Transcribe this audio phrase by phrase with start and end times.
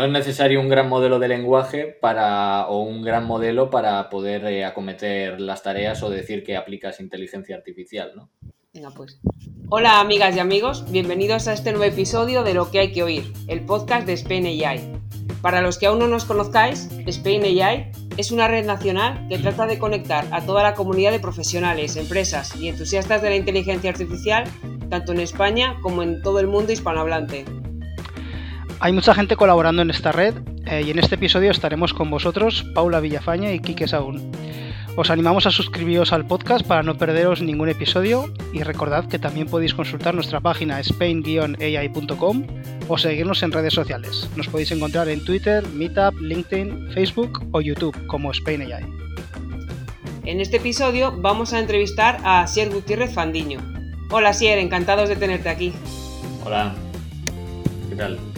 [0.00, 4.46] no es necesario un gran modelo de lenguaje para, o un gran modelo para poder
[4.46, 8.30] eh, acometer las tareas o decir que aplicas inteligencia artificial, ¿no?
[8.72, 9.20] Venga, pues.
[9.68, 13.30] Hola amigas y amigos, bienvenidos a este nuevo episodio de Lo que hay que oír,
[13.46, 14.80] el podcast de Spain AI.
[15.42, 19.66] Para los que aún no nos conozcáis, Spain AI es una red nacional que trata
[19.66, 24.44] de conectar a toda la comunidad de profesionales, empresas y entusiastas de la inteligencia artificial,
[24.88, 27.44] tanto en España como en todo el mundo hispanohablante.
[28.82, 30.34] Hay mucha gente colaborando en esta red
[30.64, 34.22] eh, y en este episodio estaremos con vosotros, Paula Villafaña y Quique Saúl.
[34.96, 39.48] Os animamos a suscribiros al podcast para no perderos ningún episodio y recordad que también
[39.48, 42.46] podéis consultar nuestra página spain-ai.com
[42.88, 44.30] o seguirnos en redes sociales.
[44.34, 48.86] Nos podéis encontrar en Twitter, Meetup, LinkedIn, Facebook o YouTube como Spain AI.
[50.24, 53.60] En este episodio vamos a entrevistar a Sier Gutiérrez Fandiño.
[54.10, 55.74] Hola Sier, encantados de tenerte aquí.
[56.46, 56.74] Hola,
[57.90, 58.29] ¿qué tal?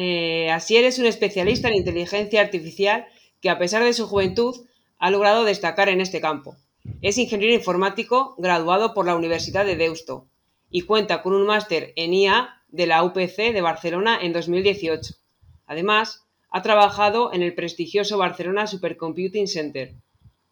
[0.00, 3.08] Eh, Asier es un especialista en inteligencia artificial
[3.40, 4.54] que a pesar de su juventud
[5.00, 6.54] ha logrado destacar en este campo.
[7.02, 10.28] Es ingeniero informático graduado por la Universidad de Deusto
[10.70, 15.14] y cuenta con un máster en IA de la UPC de Barcelona en 2018.
[15.66, 19.96] Además, ha trabajado en el prestigioso Barcelona Supercomputing Center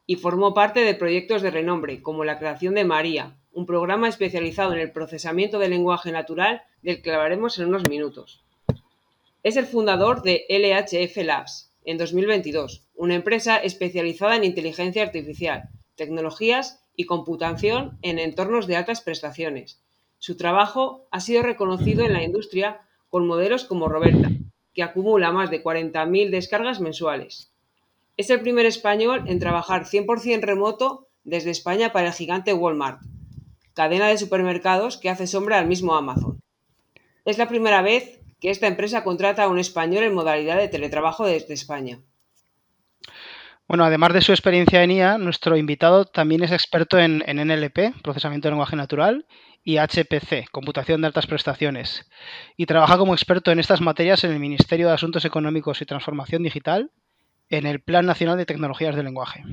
[0.07, 4.73] y formó parte de proyectos de renombre como la creación de María, un programa especializado
[4.73, 8.43] en el procesamiento del lenguaje natural del que hablaremos en unos minutos.
[9.47, 16.85] Es el fundador de LHF Labs en 2022, una empresa especializada en inteligencia artificial, tecnologías
[16.97, 19.81] y computación en entornos de altas prestaciones.
[20.19, 24.33] Su trabajo ha sido reconocido en la industria con modelos como Roberta,
[24.75, 27.53] que acumula más de 40.000 descargas mensuales.
[28.17, 33.01] Es el primer español en trabajar 100% remoto desde España para el gigante Walmart,
[33.75, 36.41] cadena de supermercados que hace sombra al mismo Amazon.
[37.25, 41.27] Es la primera vez que esta empresa contrata a un español en modalidad de teletrabajo
[41.27, 42.01] desde España.
[43.69, 48.47] Bueno, además de su experiencia en IA, nuestro invitado también es experto en, NLP, procesamiento
[48.47, 49.27] de lenguaje natural,
[49.65, 52.09] y HPC, computación de altas prestaciones,
[52.57, 56.45] y trabaja como experto en estas materias en el Ministerio de Asuntos Económicos y Transformación
[56.45, 56.93] Digital
[57.49, 59.45] en el Plan Nacional de Tecnologías del Lenguaje.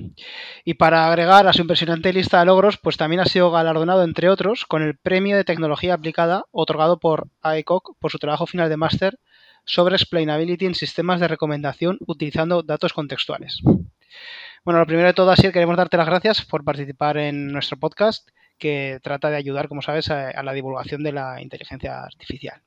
[0.63, 4.29] Y para agregar a su impresionante lista de logros, pues también ha sido galardonado, entre
[4.29, 8.77] otros, con el Premio de Tecnología Aplicada otorgado por AECOC por su trabajo final de
[8.77, 9.19] máster
[9.65, 13.61] sobre explainability en sistemas de recomendación utilizando datos contextuales.
[14.65, 18.29] Bueno, lo primero de todo, así queremos darte las gracias por participar en nuestro podcast
[18.57, 22.61] que trata de ayudar, como sabes, a la divulgación de la inteligencia artificial.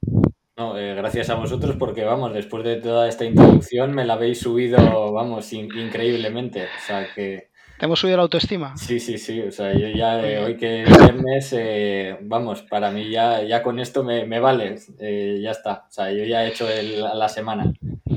[0.58, 4.40] No, eh, gracias a vosotros porque, vamos, después de toda esta introducción me la habéis
[4.40, 6.64] subido, vamos, increíblemente.
[6.64, 7.50] O sea que...
[7.78, 8.74] ¿Te hemos subido la autoestima?
[8.74, 9.42] Sí, sí, sí.
[9.42, 13.62] O sea, yo ya eh, hoy que es viernes, eh, vamos, para mí ya, ya
[13.62, 14.76] con esto me, me vale.
[14.98, 15.84] ya está.
[15.88, 16.66] O sea, yo ya he hecho
[17.14, 17.74] la semana.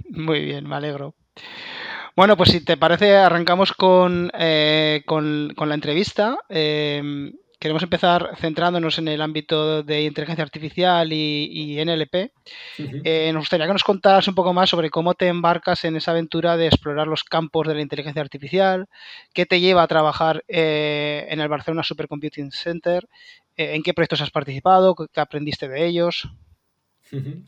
[0.09, 1.15] Muy bien, me alegro.
[2.15, 4.31] Bueno, pues si te parece, arrancamos con,
[5.05, 6.37] con, con la entrevista
[7.59, 12.31] queremos empezar centrándonos en el ámbito de inteligencia artificial y, NLP.
[12.77, 16.11] Eh, nos gustaría que nos contaras un poco más sobre cómo te embarcas en esa
[16.11, 18.87] aventura de explorar los campos de la inteligencia artificial,
[19.33, 23.07] qué te lleva a trabajar eh, en el Barcelona Supercomputing Center,
[23.57, 26.29] eh, en qué proyectos has participado, qué aprendiste de ellos.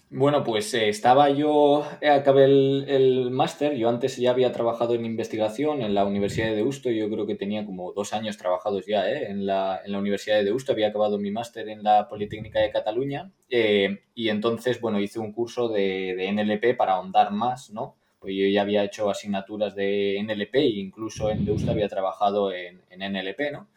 [0.09, 5.05] Bueno, pues eh, estaba yo, eh, acabé el, máster, yo antes ya había trabajado en
[5.05, 9.07] investigación en la Universidad de Deusto, yo creo que tenía como dos años trabajados ya
[9.07, 12.59] eh, en, la, en, la, Universidad de Deusto, había acabado mi máster en la Politécnica
[12.59, 17.95] de Cataluña y entonces, bueno, hice un curso de, de, NLP para ahondar más, ¿no?
[18.19, 22.81] Pues yo ya había hecho asignaturas de NLP e incluso en Deusto había trabajado en,
[22.89, 23.67] en NLP, ¿no?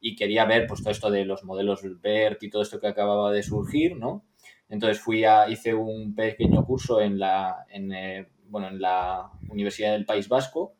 [0.00, 3.32] Y quería ver pues todo esto de los modelos BERT y todo esto que acababa
[3.32, 4.24] de surgir, ¿no?
[4.68, 9.92] Entonces fui a, hice un pequeño curso en la, en, eh, bueno, en la Universidad
[9.92, 10.74] del País Vasco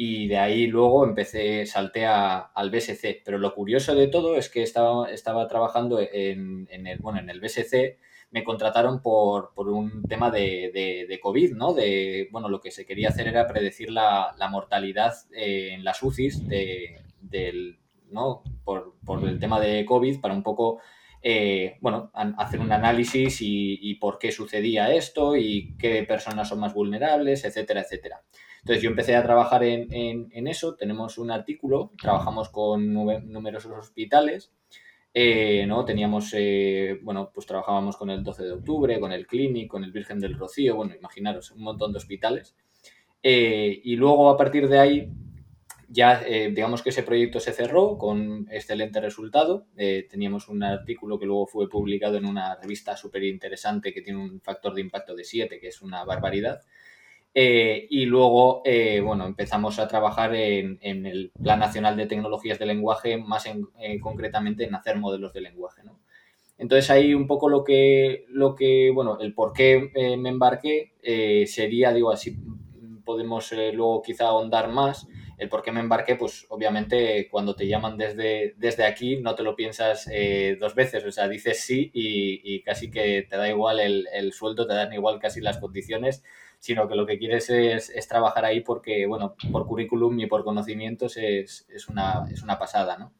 [0.00, 3.20] y de ahí luego empecé, salté al BSC.
[3.24, 7.28] Pero lo curioso de todo es que estaba, estaba trabajando en, en, el, bueno, en
[7.28, 7.98] el BSC,
[8.30, 10.70] me contrataron por, por un tema de,
[11.08, 11.74] de, COVID, ¿no?
[11.74, 16.00] De, bueno, lo que se quería hacer era predecir la, la mortalidad eh, en las
[16.00, 17.80] UCIs de, del,
[18.10, 18.44] ¿no?
[18.64, 20.80] Por, por el tema de COVID para un poco
[21.22, 26.74] eh, bueno, hacer un análisis y, por qué sucedía esto y qué personas son más
[26.74, 28.22] vulnerables, etcétera, etcétera.
[28.60, 34.52] Entonces yo empecé a trabajar en, eso, tenemos un artículo, trabajamos con numerosos hospitales,
[35.14, 35.84] eh, ¿no?
[35.84, 39.92] Teníamos, eh, bueno, pues trabajábamos con el 12 de octubre, con el Clinic, con el
[39.92, 42.56] Virgen del Rocío, bueno, imaginaros, un montón de hospitales.
[43.22, 45.08] y luego a partir de ahí
[45.88, 49.66] ya digamos que ese proyecto se cerró con excelente resultado.
[50.10, 54.40] teníamos un artículo que luego fue publicado en una revista súper interesante que tiene un
[54.40, 56.60] factor de impacto de 7, que es una barbaridad.
[57.34, 58.62] y luego,
[59.02, 63.44] bueno, empezamos a trabajar en, el Plan Nacional de Tecnologías de Lenguaje, más
[64.00, 65.82] concretamente en hacer modelos de lenguaje.
[65.84, 65.98] ¿no?
[66.58, 70.92] Entonces ahí un poco lo que, lo que bueno, el por qué eh, me embarqué
[71.02, 72.36] eh, sería, digo, así
[73.04, 75.06] podemos eh, luego quizá ahondar más.
[75.38, 79.44] El por qué me embarqué, pues obviamente cuando te llaman desde, desde aquí no te
[79.44, 80.10] lo piensas
[80.58, 84.66] dos veces, o sea, dices sí y, casi que te da igual el, el, sueldo,
[84.66, 86.24] te dan igual casi las condiciones,
[86.58, 90.44] sino que lo que quieres es, es trabajar ahí porque, bueno, por currículum y por
[90.44, 93.12] conocimientos es, es, una, es una pasada, ¿no?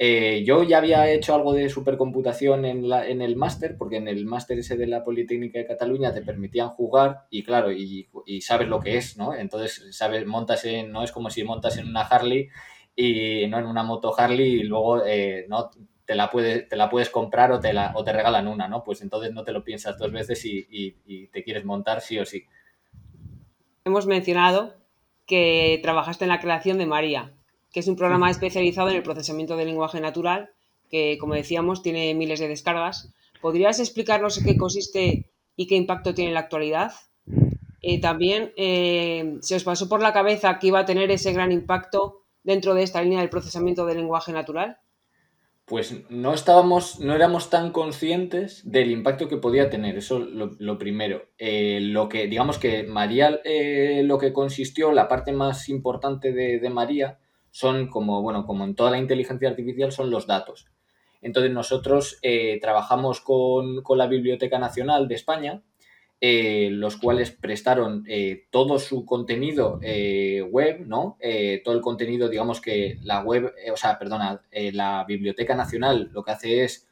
[0.00, 4.06] Eh, yo ya había hecho algo de supercomputación en, la, en el máster, porque en
[4.06, 8.08] el máster ese de la Politécnica de Cataluña te permitían jugar y claro, y,
[8.40, 9.34] sabes lo que es, ¿no?
[9.34, 12.48] Entonces, sabes, montas en, no es como si montas en una Harley
[12.94, 15.68] y no en una moto Harley y luego eh, no
[16.04, 18.84] te la, puedes, te la puedes comprar o te, la, o te regalan una, ¿no?
[18.84, 22.24] Pues entonces no te lo piensas dos veces y, y te quieres montar sí o
[22.24, 22.44] sí.
[23.84, 24.76] Hemos mencionado
[25.26, 27.32] que trabajaste en la creación de María,
[27.72, 30.50] que es un programa especializado en el procesamiento del lenguaje natural,
[30.90, 33.12] que, como decíamos, tiene miles de descargas.
[33.40, 36.92] ¿Podrías explicarnos en qué consiste y qué impacto tiene en la actualidad?
[37.82, 41.52] Eh, también, eh, ¿se os pasó por la cabeza que iba a tener ese gran
[41.52, 44.78] impacto dentro de esta línea del procesamiento del lenguaje natural?
[45.66, 50.78] Pues no estábamos, no éramos tan conscientes del impacto que podía tener, eso lo, lo
[50.78, 51.28] primero.
[51.36, 53.38] Eh, lo que, digamos que María,
[54.02, 57.18] lo que consistió, la parte más importante de, de María,
[57.58, 60.68] son como, bueno, como en toda la inteligencia artificial, son los datos.
[61.20, 65.62] Entonces nosotros eh, trabajamos con, la Biblioteca Nacional de España,
[66.20, 71.18] eh, los cuales prestaron eh, todo su contenido web, ¿no?
[71.64, 76.30] todo el contenido, digamos que la web, o sea, perdona, la Biblioteca Nacional lo que
[76.30, 76.86] hace es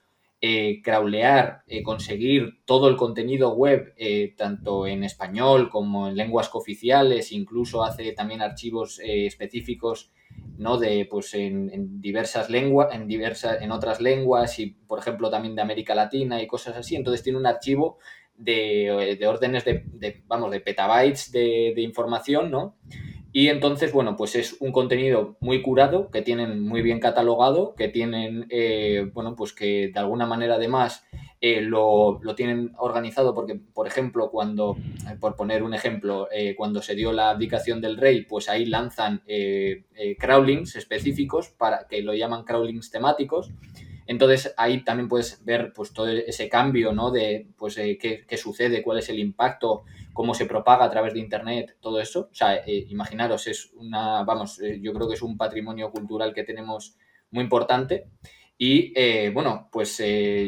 [0.83, 3.95] crawlear, conseguir todo el contenido web,
[4.37, 10.11] tanto en español como en lenguas cooficiales, incluso hace también archivos específicos
[10.59, 10.79] ¿no?
[10.79, 15.63] De, pues, en, diversas lenguas, en, diversas, en otras lenguas y, por ejemplo, también de
[15.63, 16.97] América Latina y cosas así.
[16.97, 17.99] Entonces tiene un archivo
[18.37, 22.77] de, órdenes de, vamos, de petabytes de, de, información, ¿no?
[23.33, 27.89] Y entonces, bueno, pues es un contenido muy curado, que tienen muy bien catalogado, que
[27.89, 31.05] tienen, eh, bueno, pues que de alguna manera además
[31.41, 34.77] eh, lo, tienen organizado porque, por ejemplo, cuando,
[35.11, 39.23] eh, por poner un ejemplo, cuando se dio la abdicación del rey, pues ahí lanzan
[40.19, 43.51] crawlings específicos para que lo llaman crawlings temáticos.
[44.09, 47.11] Entonces ahí también puedes ver pues todo ese cambio, ¿no?
[47.11, 49.85] De pues qué, qué, sucede, cuál es el impacto
[50.17, 52.31] cómo se propaga a través de Internet, todo eso.
[52.33, 56.33] O sea, eh, imaginaros, es una, vamos, eh, yo creo que es un patrimonio cultural
[56.33, 56.97] que tenemos
[57.31, 58.09] muy importante.
[58.59, 60.03] Y eh, bueno, pues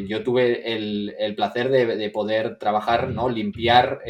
[0.07, 3.29] yo tuve el, placer de, poder trabajar, ¿no?
[3.29, 4.01] Limpiar,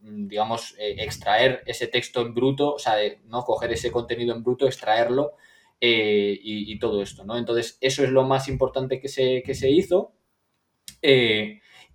[0.00, 2.94] digamos, extraer ese texto en bruto, o sea,
[3.24, 5.32] no coger ese contenido en bruto, extraerlo
[5.80, 7.36] y, todo esto, ¿no?
[7.36, 10.12] Entonces, eso es lo más importante que se, que se hizo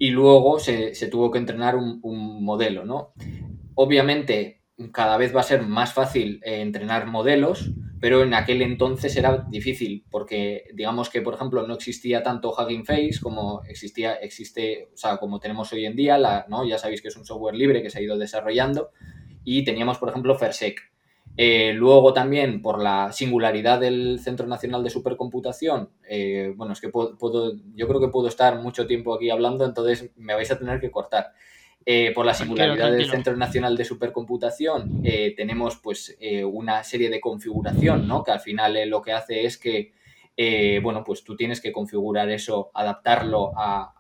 [0.01, 3.13] y luego se, tuvo que entrenar un, modelo, ¿no?
[3.75, 7.69] Obviamente, cada vez va a ser más fácil eh, entrenar modelos,
[8.01, 12.83] pero en aquel entonces era difícil, porque digamos que, por ejemplo, no existía tanto Hugging
[12.83, 16.65] Face como existía, existe, o sea, como tenemos hoy en día, la, ¿no?
[16.65, 18.89] Ya sabéis que es un software libre que se ha ido desarrollando,
[19.43, 20.81] y teníamos, por ejemplo, Fersec,
[21.37, 26.89] eh, luego también por la singularidad del Centro Nacional de Supercomputación, eh, bueno, es que
[26.89, 30.81] puedo, yo creo que puedo estar mucho tiempo aquí hablando, entonces me vais a tener
[30.81, 31.33] que cortar.
[31.85, 35.01] Eh, por la singularidad del Centro Nacional de Supercomputación
[35.35, 38.23] tenemos pues una serie de configuración, ¿no?
[38.23, 39.93] Que al final lo que hace es que,
[40.81, 43.95] bueno, pues tú tienes que configurar eso, adaptarlo a,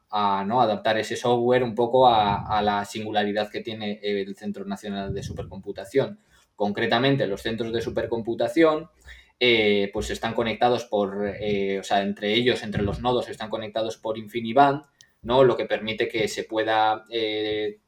[0.45, 0.61] ¿no?
[0.61, 5.23] adaptar ese software un poco a, a la singularidad que tiene el Centro Nacional de
[5.23, 6.19] Supercomputación
[6.61, 8.91] concretamente los centros de supercomputación,
[9.39, 13.97] eh, pues están conectados por, eh, o sea, entre ellos, entre los nodos, están conectados
[13.97, 14.83] por InfiniBand,
[15.21, 15.43] ¿no?
[15.43, 17.79] Lo que permite que se pueda, eh,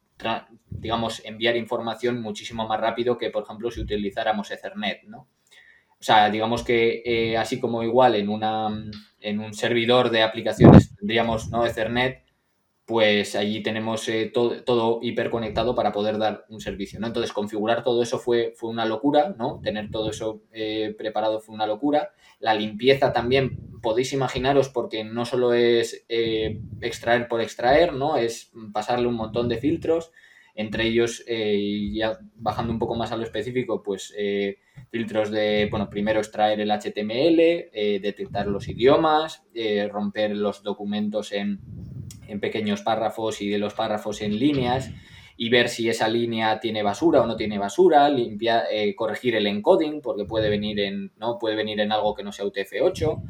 [0.70, 5.28] digamos, enviar información muchísimo más rápido que, por ejemplo, si utilizáramos Ethernet, ¿no?
[6.00, 8.68] O sea, digamos que así como igual en, una,
[9.22, 11.66] en un servidor de aplicaciones tendríamos ¿no?
[11.66, 12.24] Ethernet,
[12.86, 17.08] pues allí tenemos eh, todo, hiperconectado para poder dar un servicio, ¿no?
[17.08, 19.62] Entonces, configurar todo eso fue, fue una locura, ¿no?
[19.64, 22.12] Tener todo eso eh, preparado fue una locura.
[22.40, 28.18] La limpieza también, podéis imaginaros, porque no solo es eh, extraer por extraer, ¿no?
[28.18, 30.12] Es pasarle un montón de filtros,
[30.56, 34.14] entre ellos, y ya bajando un poco más a lo específico, pues
[34.94, 41.32] filtros de, bueno, primero extraer el HTML, eh, detectar los idiomas, eh, romper los documentos
[41.32, 41.60] en,
[42.28, 44.92] en, pequeños párrafos y de los párrafos en líneas
[45.36, 49.48] y ver si esa línea tiene basura o no tiene basura, limpiar, eh, corregir el
[49.48, 51.40] encoding porque puede venir en, ¿no?
[51.40, 53.22] puede venir en algo que no sea UTF-8.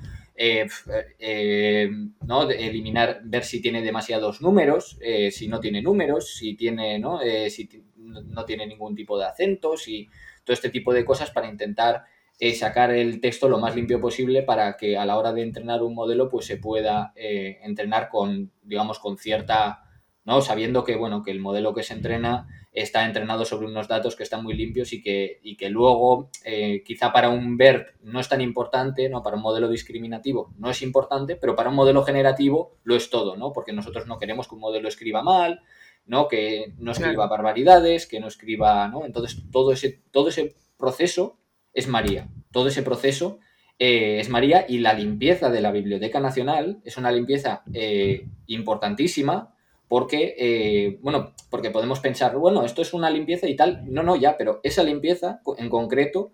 [2.21, 2.49] ¿No?
[2.49, 4.97] eliminar, ver si tiene demasiados números,
[5.31, 7.19] si no tiene números, si tiene, ¿no?
[7.49, 10.09] si no tiene ningún tipo de acento, si
[10.43, 12.05] todo este tipo de cosas para intentar
[12.39, 15.83] eh, sacar el texto lo más limpio posible para que a la hora de entrenar
[15.83, 19.83] un modelo pues se pueda eh, entrenar con, digamos, con cierta,
[20.25, 20.41] ¿no?
[20.41, 24.23] Sabiendo que, bueno, que el modelo que se entrena está entrenado sobre unos datos que
[24.23, 28.27] están muy limpios y que, y que luego eh, quizá para un BERT no es
[28.27, 29.21] tan importante, ¿no?
[29.21, 33.37] Para un modelo discriminativo no es importante, pero para un modelo generativo lo es todo,
[33.37, 33.53] ¿no?
[33.53, 35.61] Porque nosotros no queremos que un modelo escriba mal,
[36.05, 36.27] ¿no?
[36.27, 39.05] Que no escriba barbaridades, que no escriba, ¿no?
[39.05, 41.37] Entonces, todo ese, todo ese proceso
[41.73, 42.27] es María.
[42.51, 43.39] Todo ese proceso
[43.77, 49.52] eh, es María y la limpieza de la Biblioteca Nacional es una limpieza eh, importantísima
[49.93, 53.83] porque, eh, bueno, porque podemos pensar, bueno, esto es una limpieza y tal.
[53.93, 56.31] No, no, ya, pero esa limpieza en concreto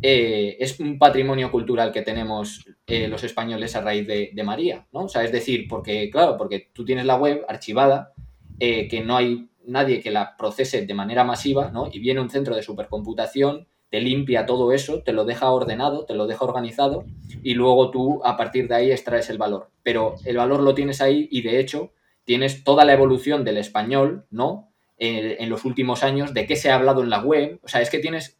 [0.00, 5.00] es un patrimonio cultural que tenemos los españoles a raíz de, de, María, ¿no?
[5.00, 8.14] O sea, es decir, porque, claro, porque tú tienes la web archivada
[8.58, 11.90] eh, que no hay nadie que la procese de manera masiva, ¿no?
[11.92, 16.14] Y viene un centro de supercomputación, te limpia todo eso, te lo deja ordenado, te
[16.14, 17.04] lo deja organizado
[17.42, 19.68] y luego tú a partir de ahí extraes el valor.
[19.82, 21.92] Pero el valor lo tienes ahí y de hecho
[22.24, 24.68] tienes toda la evolución del español, ¿no?
[25.04, 27.58] en los últimos años, de qué se ha hablado en la web.
[27.64, 28.38] O sea, es que tienes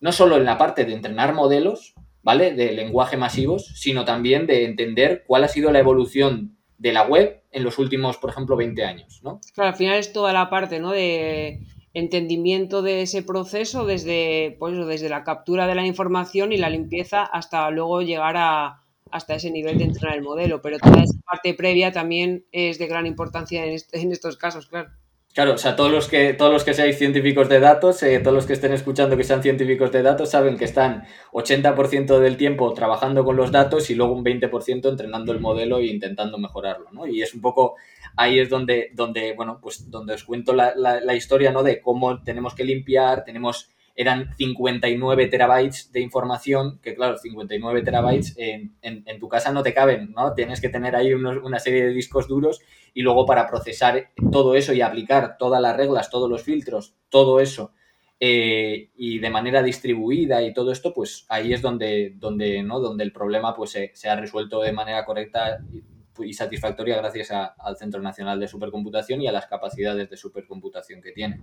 [0.00, 2.52] no solo en la parte de entrenar modelos, ¿vale?
[2.52, 7.42] De lenguaje masivos, sino también de entender cuál ha sido la evolución de la web
[7.52, 9.40] en los últimos, por ejemplo, 20 años, ¿no?
[9.54, 10.90] Claro, al final es toda la parte, ¿no?
[10.90, 11.60] De
[11.94, 17.22] entendimiento de ese proceso desde, pues, desde la captura de la información y la limpieza
[17.22, 18.82] hasta luego llegar a,
[19.14, 20.60] hasta ese nivel de entrenar el modelo.
[20.60, 24.90] Pero toda esa parte previa también es de gran importancia en, en estos casos, claro.
[25.32, 28.34] Claro, o sea, todos los que, todos los que seáis científicos de datos, eh, todos
[28.34, 32.72] los que estén escuchando que sean científicos de datos, saben que están 80% del tiempo
[32.72, 37.06] trabajando con los datos y luego un 20% entrenando el modelo e intentando mejorarlo, ¿no?
[37.06, 37.74] Y es un poco,
[38.16, 41.64] ahí es donde, donde bueno, pues donde os cuento la, la, la historia, ¿no?
[41.64, 48.34] De cómo tenemos que limpiar, tenemos eran 59 terabytes de información, que claro, 59 terabytes
[48.36, 50.34] en, en, tu casa no te caben, ¿no?
[50.34, 52.60] Tienes que tener ahí una serie de discos duros
[52.92, 57.40] y luego para procesar todo eso y aplicar todas las reglas, todos los filtros, todo
[57.40, 57.72] eso
[58.20, 62.80] eh, y de manera distribuida y todo esto, pues ahí es donde, donde, ¿no?
[62.80, 68.00] donde el problema pues, se, ha resuelto de manera correcta y, satisfactoria gracias al Centro
[68.00, 71.40] Nacional de Supercomputación y a las capacidades de supercomputación que tiene.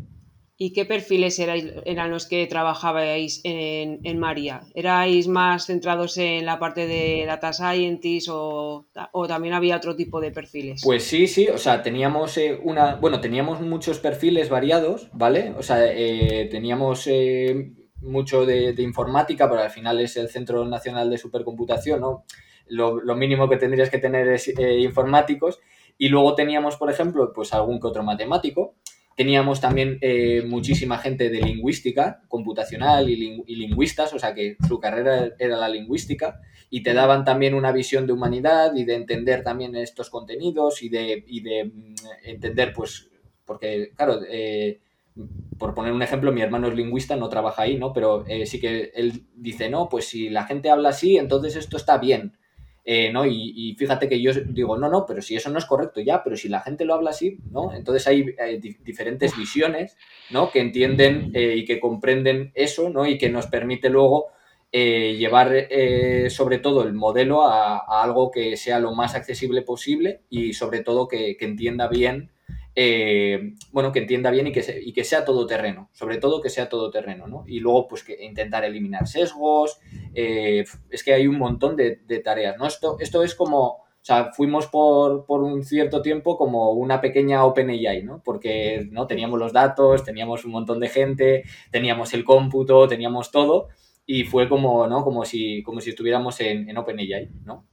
[0.64, 4.62] ¿Y qué perfiles eran los que trabajabais en, en, María?
[4.76, 10.22] ¿Erais más centrados en la parte de data scientist o, o, también había otro tipo
[10.22, 10.82] de perfiles?
[10.84, 15.56] Pues sí, sí, o sea, teníamos eh, una, bueno, teníamos muchos perfiles variados, ¿vale?
[15.58, 21.10] O sea, eh, teníamos eh, mucho de, informática, pero al final es el Centro Nacional
[21.10, 22.24] de Supercomputación, ¿no?
[22.68, 25.60] Lo, lo mínimo que tendrías que tener es informáticos.
[25.98, 28.76] Y luego teníamos, por ejemplo, pues algún que otro matemático,
[29.16, 35.32] Teníamos también eh, muchísima gente de lingüística computacional y, lingüistas, o sea que su carrera
[35.38, 36.40] era la lingüística,
[36.70, 40.90] y te daban también una visión de humanidad y de entender también estos contenidos y
[40.90, 43.10] de, de mm, entender, pues,
[43.46, 44.80] porque, claro, eh,
[45.58, 47.94] por poner un ejemplo, mi hermano es lingüista, no trabaja ahí, ¿no?
[47.94, 51.78] Pero eh, sí que él dice, no, pues si la gente habla así, entonces esto
[51.78, 52.38] está bien.
[52.84, 53.26] Eh, ¿no?
[53.28, 56.36] Y, fíjate que yo digo, no, no, pero si eso no es correcto ya, pero
[56.36, 57.74] si la gente lo habla así, ¿no?
[57.74, 58.24] Entonces hay,
[58.84, 59.98] diferentes visiones,
[60.32, 60.52] ¿no?
[60.52, 63.06] Que entienden eh, y que comprenden eso, ¿no?
[63.06, 64.30] Y que nos permite luego
[64.72, 65.68] eh, llevar
[66.30, 71.08] sobre todo el modelo a, algo que sea lo más accesible posible y sobre todo
[71.08, 72.32] que, que entienda bien
[72.74, 76.70] eh, bueno, que entienda bien y que, y que sea todoterreno, sobre todo que sea
[76.70, 77.44] todoterreno, ¿no?
[77.48, 79.80] Y luego, pues, que intentar eliminar sesgos,
[80.14, 82.66] eh, es que hay un montón de, tareas, ¿no?
[82.66, 87.44] Esto, esto es como, o sea, fuimos por, por, un cierto tiempo como una pequeña
[87.46, 88.22] OpenAI, ¿no?
[88.24, 89.06] Porque, ¿no?
[89.06, 93.68] Teníamos los datos, teníamos un montón de gente, teníamos el cómputo, teníamos todo,
[94.06, 95.04] y fue como, ¿no?
[95.04, 97.68] Como si, como si estuviéramos en, en OpenAI, ¿no?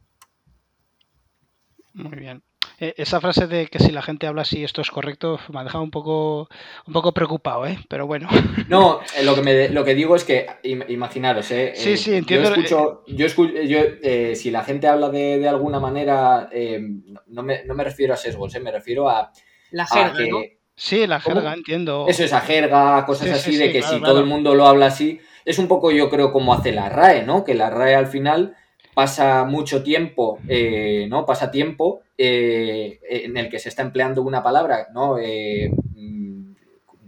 [1.94, 2.42] Muy bien.
[2.80, 5.64] Eh, esa frase de que si la gente habla así esto es correcto me ha
[5.64, 6.48] dejado un poco
[6.86, 7.78] un poco preocupado, ¿eh?
[7.88, 8.28] Pero bueno.
[8.68, 11.72] No, eh, lo que me, lo que digo es que imaginaros, ¿eh?
[11.74, 12.50] Sí, sí, entiendo.
[12.50, 13.80] Yo escucho, yo escucho yo,
[14.34, 16.50] si la gente habla de, de alguna manera,
[17.26, 19.32] no me, no, me, refiero a sesgos, me refiero a,
[19.70, 20.38] la jerga, ¿no?
[20.76, 22.06] Sí, la jerga, entiendo.
[22.08, 25.58] Eso, esa jerga, cosas así, de que si todo el mundo lo habla así, es
[25.58, 27.42] un poco yo creo como hace la RAE, ¿no?
[27.42, 28.54] Que la RAE al final
[28.98, 31.24] pasa mucho tiempo, eh, ¿no?
[31.24, 35.18] Pasa tiempo eh, en el que se está empleando una palabra, ¿no?
[35.20, 36.54] Eh, mm,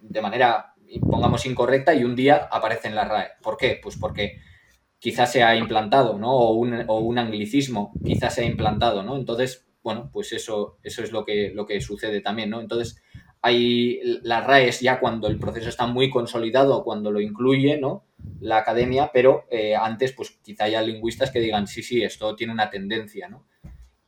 [0.02, 3.30] de manera, pongamos, incorrecta y un día aparece en la RAE.
[3.42, 3.80] ¿Por qué?
[3.82, 4.38] Pues porque
[5.00, 6.30] quizás se ha implantado, ¿no?
[6.30, 9.16] O un, o un anglicismo quizás se ha implantado, ¿no?
[9.16, 12.60] Entonces, bueno, pues eso, eso es lo que, lo que sucede también, ¿no?
[12.60, 13.02] Entonces,
[13.42, 18.04] hay las RAEs ya cuando el proceso está muy consolidado, cuando lo incluye, ¿no?
[18.40, 22.52] La academia, pero eh, antes, pues quizá haya lingüistas que digan, sí, sí, esto tiene
[22.52, 23.46] una tendencia, ¿no?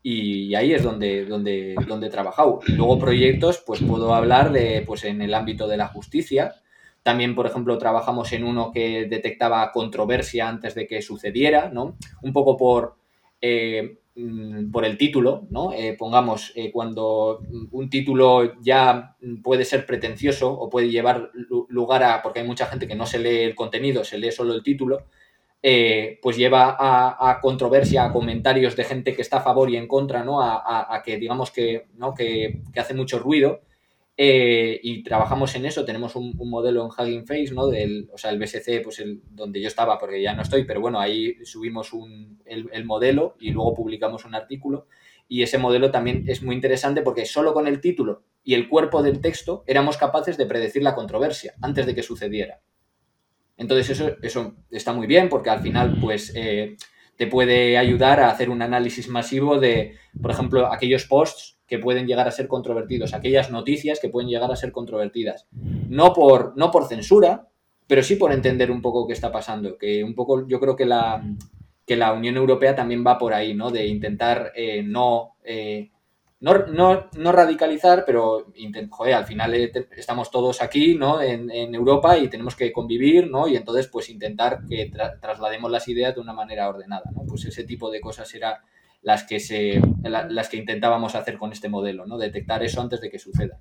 [0.03, 2.61] Y ahí es donde, donde, donde he trabajado.
[2.67, 6.57] Luego proyectos, pues puedo hablar de, pues en el ámbito de la justicia.
[7.05, 11.97] También, por ejemplo, trabajamos en uno que detectaba controversia antes de que sucediera, ¿no?
[12.23, 12.97] Un poco por
[13.41, 13.99] eh,
[14.71, 15.73] por el título, ¿no?
[15.73, 17.41] Eh, pongamos, eh, cuando
[17.71, 21.31] un título ya puede ser pretencioso o puede llevar
[21.69, 24.53] lugar a, porque hay mucha gente que no se lee el contenido, se lee solo
[24.55, 25.07] el título,
[25.63, 29.87] eh, pues lleva a, controversia, a comentarios de gente que está a favor y en
[29.89, 30.43] contra, ¿no?
[30.43, 32.13] A, que digamos que, ¿no?
[32.15, 33.61] que, que hace mucho ruido
[34.17, 37.67] eh, y trabajamos en eso, tenemos un, modelo en Hugging Face, ¿no?
[37.69, 40.81] Del, o sea, el BSC, pues el, donde yo estaba, porque ya no estoy, pero
[40.81, 44.87] bueno, ahí subimos un, el, modelo y luego publicamos un artículo.
[45.29, 49.03] Y ese modelo también es muy interesante porque solo con el título y el cuerpo
[49.03, 52.61] del texto éramos capaces de predecir la controversia antes de que sucediera.
[53.57, 56.33] Entonces eso, eso está muy bien porque al final, pues...
[56.35, 56.77] Eh,
[57.15, 62.07] te puede ayudar a hacer un análisis masivo de, por ejemplo, aquellos posts que pueden
[62.07, 65.47] llegar a ser controvertidos, aquellas noticias que pueden llegar a ser controvertidas.
[65.89, 67.49] No por, no por censura,
[67.87, 70.85] pero sí por entender un poco qué está pasando, que un poco yo creo que
[70.85, 71.25] la,
[71.87, 73.71] que la Unión Europea también va por ahí, ¿no?
[73.71, 75.91] De intentar eh, no, eh,
[76.41, 78.53] no, no, radicalizar, pero
[79.15, 81.23] al final eh, estamos todos aquí, ¿no?
[81.23, 83.49] En, Europa y tenemos que convivir, ¿no?
[83.49, 87.23] Y entonces, pues intentar que traslademos las ideas de una manera ordenada, ¿no?
[87.27, 88.63] Pues ese tipo de cosas era
[89.03, 92.19] las que, se, las que intentábamos hacer con este modelo, ¿no?
[92.19, 93.59] Detectar eso antes de que suceda.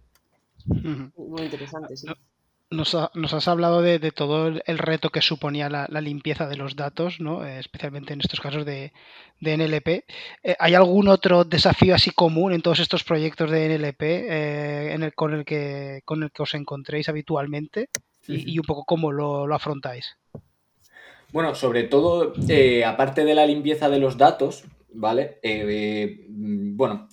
[0.66, 2.08] Muy interesante, sí.
[2.72, 7.46] Nos, has hablado de, todo el, reto que suponía la, limpieza de los datos, ¿no?
[7.46, 8.94] Eh, especialmente en estos casos de,
[9.42, 9.88] NLP.
[9.88, 15.04] Eh, ¿Hay algún otro desafío así común en todos estos proyectos de NLP eh, en
[15.04, 17.90] el, con, el que, con el que os encontréis habitualmente
[18.26, 20.16] y, un poco cómo lo, lo afrontáis?
[21.34, 22.32] Bueno, sobre todo,
[22.86, 25.40] aparte de la limpieza de los datos, ¿vale?
[25.42, 27.08] Eh, mm, bueno,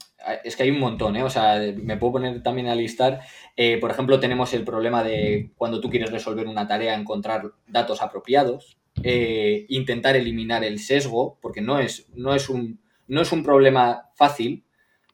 [0.45, 1.23] es que hay un montón, ¿eh?
[1.23, 3.21] O sea, me puedo poner también a listar.
[3.57, 8.03] Eh, por ejemplo, tenemos el problema de cuando tú quieres resolver una tarea, encontrar datos
[8.03, 13.43] apropiados, eh, intentar eliminar el sesgo, porque no es, no es, un, no es un
[13.43, 14.65] problema fácil,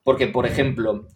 [0.03, 1.09] porque, por ejemplo,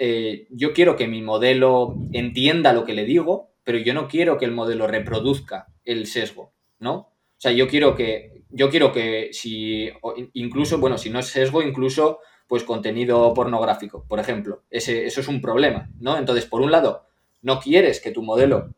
[0.50, 4.46] yo quiero que mi modelo entienda lo que le digo, pero yo no quiero que
[4.46, 6.94] el modelo reproduzca el sesgo, ¿no?
[7.38, 9.90] O sea, yo quiero que yo quiero que si,
[10.32, 14.64] incluso, bueno, si no es sesgo, incluso pues contenido pornográfico, por ejemplo.
[14.70, 16.16] Ese, eso es un problema, ¿no?
[16.16, 17.04] Entonces, por un lado,
[17.42, 18.74] no quieres que tu modelo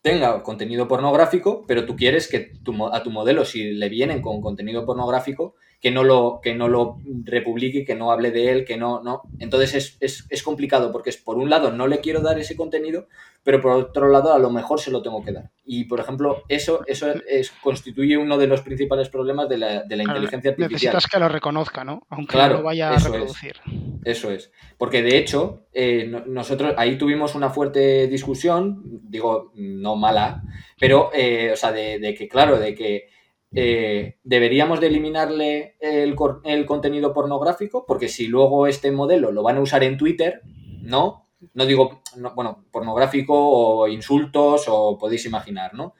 [0.00, 4.40] tenga contenido pornográfico, pero tú quieres que tu, a tu modelo, si le vienen con
[4.40, 8.76] contenido pornográfico, que no lo, que no lo republique, que no hable de él, que
[8.76, 9.22] no, no.
[9.40, 13.08] Entonces es, complicado porque es, por un lado no le quiero dar ese contenido,
[13.42, 15.50] pero por otro lado a lo mejor se lo tengo que dar.
[15.64, 19.96] Y por ejemplo, eso, eso es, constituye uno de los principales problemas de la, de
[19.96, 20.94] la inteligencia artificial.
[20.94, 22.06] Necesitas que lo reconozca, ¿no?
[22.10, 23.56] Aunque no lo vaya a reproducir.
[24.04, 24.52] eso es.
[24.78, 30.44] Porque de hecho, eh, nosotros ahí tuvimos una fuerte discusión, digo, no mala,
[30.78, 33.08] pero, eh, o sea, de, de que, claro, de que
[33.54, 39.60] eh, deberíamos de eliminarle el, contenido pornográfico, porque si luego este modelo lo van a
[39.60, 40.42] usar en Twitter,
[40.82, 41.28] ¿no?
[41.54, 42.02] No digo,
[42.34, 45.94] bueno, pornográfico o insultos o podéis imaginar, ¿no?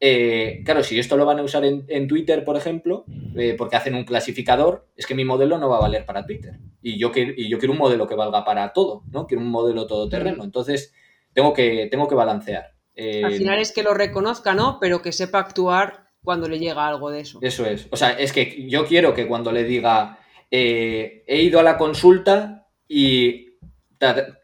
[0.00, 3.04] Eh, claro, si esto lo van a usar en, Twitter, por ejemplo,
[3.36, 6.58] eh, porque hacen un clasificador, es que mi modelo no va a valer para Twitter.
[6.82, 9.26] Y yo, quiero, y yo quiero un modelo que valga para todo, ¿no?
[9.26, 10.44] Quiero un modelo todoterreno.
[10.44, 10.92] Entonces,
[11.32, 12.74] tengo que, tengo que balancear.
[12.96, 14.78] Al final es que lo reconozca, ¿no?
[14.80, 17.38] Pero que sepa actuar cuando le llega algo de eso.
[17.40, 17.86] Eso es.
[17.92, 20.18] O sea, es que yo quiero que cuando le diga,
[20.50, 23.52] eh, he ido a la consulta y,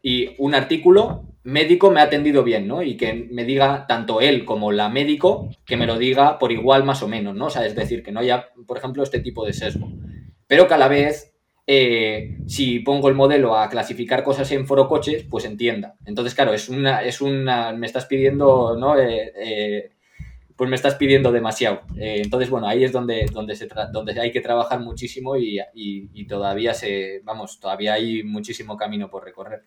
[0.01, 2.85] y un artículo médico me ha atendido bien, ¿no?
[2.85, 6.85] Y que me diga tanto él como la médico que me lo diga por igual
[6.85, 7.47] más o menos, ¿no?
[7.47, 9.90] O sea, es decir, que no haya, por ejemplo, este tipo de sesgo.
[10.47, 11.35] Pero que a la vez,
[11.66, 15.97] eh, si pongo el modelo a clasificar cosas en forocoches, pues entienda.
[16.07, 18.97] Entonces, claro, es una, es una, me estás pidiendo, ¿no?
[18.97, 19.90] Eh,
[20.62, 21.81] pues me estás pidiendo demasiado.
[21.96, 25.59] Eh, entonces, bueno, ahí es donde, donde, se donde hay que trabajar muchísimo y,
[26.29, 29.64] todavía se, vamos, todavía hay muchísimo camino por recorrer.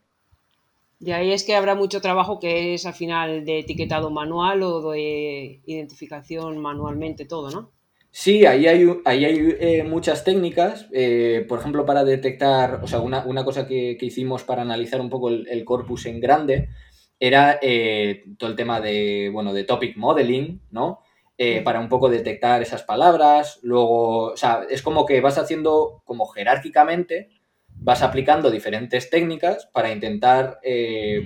[1.00, 4.92] De ahí es que habrá mucho trabajo que es al final de etiquetado manual o
[4.92, 7.74] de identificación manualmente todo, ¿no?
[8.10, 13.02] Sí, ahí hay, ahí hay eh, muchas técnicas, eh, por ejemplo, para detectar, o sea,
[13.02, 16.70] una, cosa que, hicimos para analizar un poco el, corpus en grande
[17.20, 21.02] era eh, todo el tema de, bueno, de topic modeling, ¿no?
[21.66, 26.28] para un poco detectar esas palabras, luego, o sea, es como que vas haciendo como
[26.28, 27.28] jerárquicamente,
[27.68, 30.62] vas aplicando diferentes técnicas para intentar,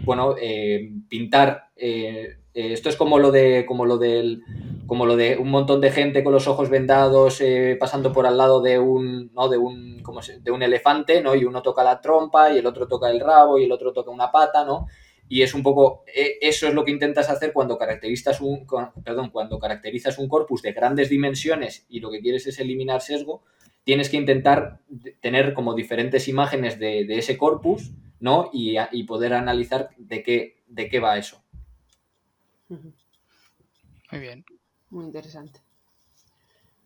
[0.03, 0.33] bueno,
[1.07, 4.41] pintar, esto es como lo de, como lo del
[4.89, 8.37] como lo de un montón de gente con los ojos vendados eh, pasando por al
[8.37, 9.47] lado de un, ¿no?
[9.47, 11.35] de, un, como de un elefante, ¿no?
[11.35, 14.09] Y uno toca la trompa y el otro toca el rabo y el otro toca
[14.09, 14.87] una pata, ¿no?
[15.29, 18.67] Y es un poco, e, eso es lo que intentas hacer cuando caracterizas un,
[19.03, 23.43] perdón, cuando caracterizas un corpus de grandes dimensiones y lo que quieres es eliminar sesgo,
[23.83, 24.79] tienes que intentar
[25.21, 28.49] tener como diferentes imágenes de, ese corpus, ¿no?
[28.51, 31.41] Y, y, poder analizar de qué, de qué va eso.
[32.67, 34.43] Muy bien.
[34.89, 35.61] Muy interesante.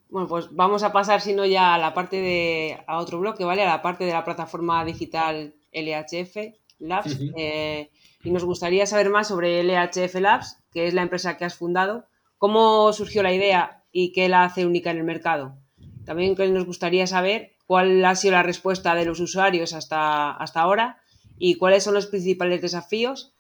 [0.09, 2.77] Bueno, pues vamos a pasar, si no, ya a la parte de.
[2.85, 3.63] a otro bloque, ¿vale?
[3.63, 6.37] A la parte de la plataforma digital LHF
[6.79, 7.19] Labs.
[7.35, 7.89] Eh,
[8.23, 12.05] y nos gustaría saber más sobre LHF Labs, que es la empresa que has fundado.
[12.37, 15.57] ¿Cómo surgió la idea y qué la hace única en el mercado?
[16.05, 21.01] También nos gustaría saber cuál ha sido la respuesta de los usuarios hasta, hasta ahora
[21.37, 23.33] y cuáles son los principales desafíos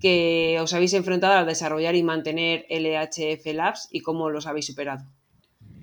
[0.00, 5.04] que os habéis enfrentado al desarrollar y mantener LHF Labs y cómo los habéis superado.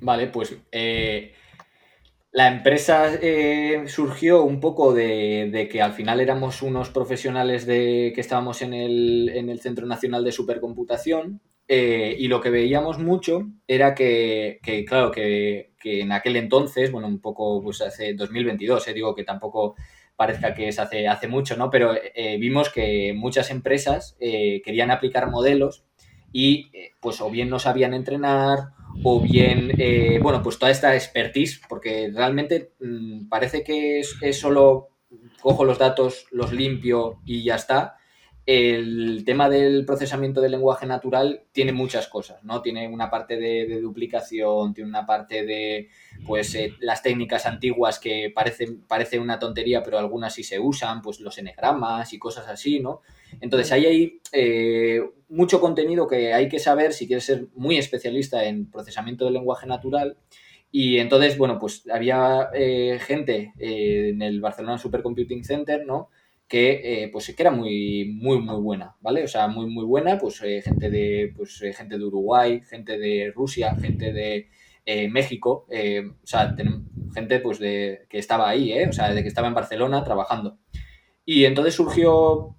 [0.02, 1.34] Vale, pues eh,
[2.32, 8.22] la empresa eh, surgió un poco de, que al final éramos unos profesionales de, que
[8.22, 14.60] estábamos en el, Centro Nacional de Supercomputación eh, y lo que veíamos mucho era que,
[14.88, 19.76] claro, que, que, en aquel entonces, bueno, un poco pues hace 2022, digo que tampoco
[20.20, 21.70] parezca que es hace, hace mucho, ¿no?
[21.70, 25.86] Pero eh, vimos que muchas empresas eh, querían aplicar modelos
[26.34, 29.72] y eh, pues o bien no sabían entrenar o bien,
[30.22, 34.90] bueno, pues toda esta expertise, porque realmente mm, parece que es, es, solo
[35.42, 37.96] cojo los datos, los limpio y ya está,
[38.52, 42.64] el tema del procesamiento del lenguaje natural tiene muchas cosas, ¿no?
[42.64, 45.90] Tiene una parte de, duplicación, tiene una parte de,
[46.26, 51.04] pues, eh, las técnicas antiguas que parecen parece una tontería, pero algunas sí se usan,
[51.04, 53.02] pues los enegramas y cosas así, ¿no?
[53.42, 58.46] Entonces ahí hay eh, mucho contenido que hay que saber si quieres ser muy especialista
[58.46, 60.18] en procesamiento del lenguaje natural.
[60.72, 66.10] Y entonces, bueno, pues había eh, gente en el Barcelona Supercomputing Center, ¿no?
[66.50, 70.18] que eh, pues que era muy muy muy buena vale o sea muy muy buena
[70.18, 74.50] pues eh, gente de pues eh, gente de Uruguay gente de Rusia gente de
[75.12, 76.56] México o sea
[77.14, 80.58] gente pues de que estaba ahí o sea de que estaba en Barcelona trabajando
[81.24, 82.59] y entonces surgió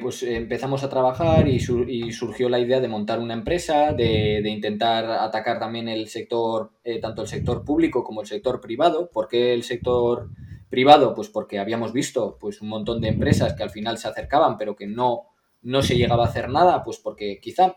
[0.00, 5.60] pues empezamos a trabajar y, surgió la idea de montar una empresa de, intentar atacar
[5.60, 10.28] también el sector tanto el sector público como el sector privado porque el sector
[10.74, 14.58] Privado, pues porque habíamos visto pues un montón de empresas que al final se acercaban,
[14.58, 15.28] pero que no,
[15.62, 17.76] no se llegaba a hacer nada, pues porque quizá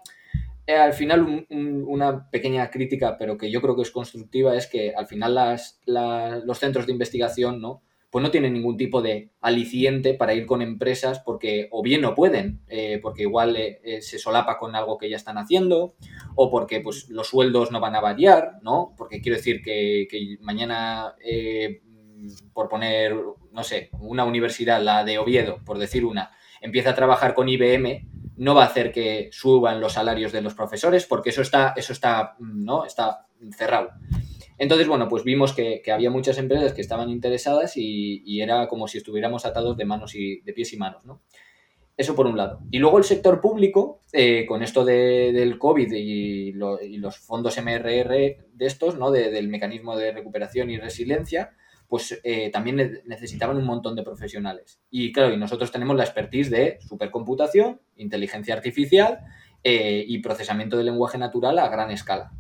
[0.66, 4.96] eh, al final una pequeña crítica, pero que yo creo que es constructiva, es que
[4.96, 5.60] al final
[6.44, 7.84] los centros de investigación, ¿no?
[8.10, 12.16] Pues no tienen ningún tipo de aliciente para ir con empresas porque o bien no
[12.16, 15.96] pueden, eh, porque igual eh, se solapa con algo que ya están haciendo,
[16.36, 18.94] o porque pues, los sueldos no van a variar, ¿no?
[18.98, 21.16] Porque quiero decir que, que mañana
[22.54, 23.16] por poner,
[23.52, 28.08] no sé, una universidad, la de Oviedo, por decir una, empieza a trabajar con IBM,
[28.38, 31.94] no va a hacer que suban los salarios de los profesores porque eso está, eso
[31.94, 32.86] está, ¿no?
[32.86, 33.90] está cerrado.
[34.58, 38.98] Entonces, bueno, pues vimos que, había muchas empresas que estaban interesadas y, era como si
[38.98, 41.22] estuviéramos atados de manos y de pies y manos, ¿no?
[41.96, 42.60] Eso por un lado.
[42.70, 48.10] Y luego el sector público, eh, con esto del COVID y, los fondos MRR
[48.54, 49.10] de estos, ¿no?
[49.12, 51.56] del mecanismo de recuperación y resiliencia,
[51.88, 54.80] pues eh, también necesitaban un montón de profesionales.
[54.92, 59.20] Y claro, y nosotros tenemos la expertise de supercomputación, inteligencia artificial
[59.64, 62.32] eh, y procesamiento de lenguaje natural a gran escala.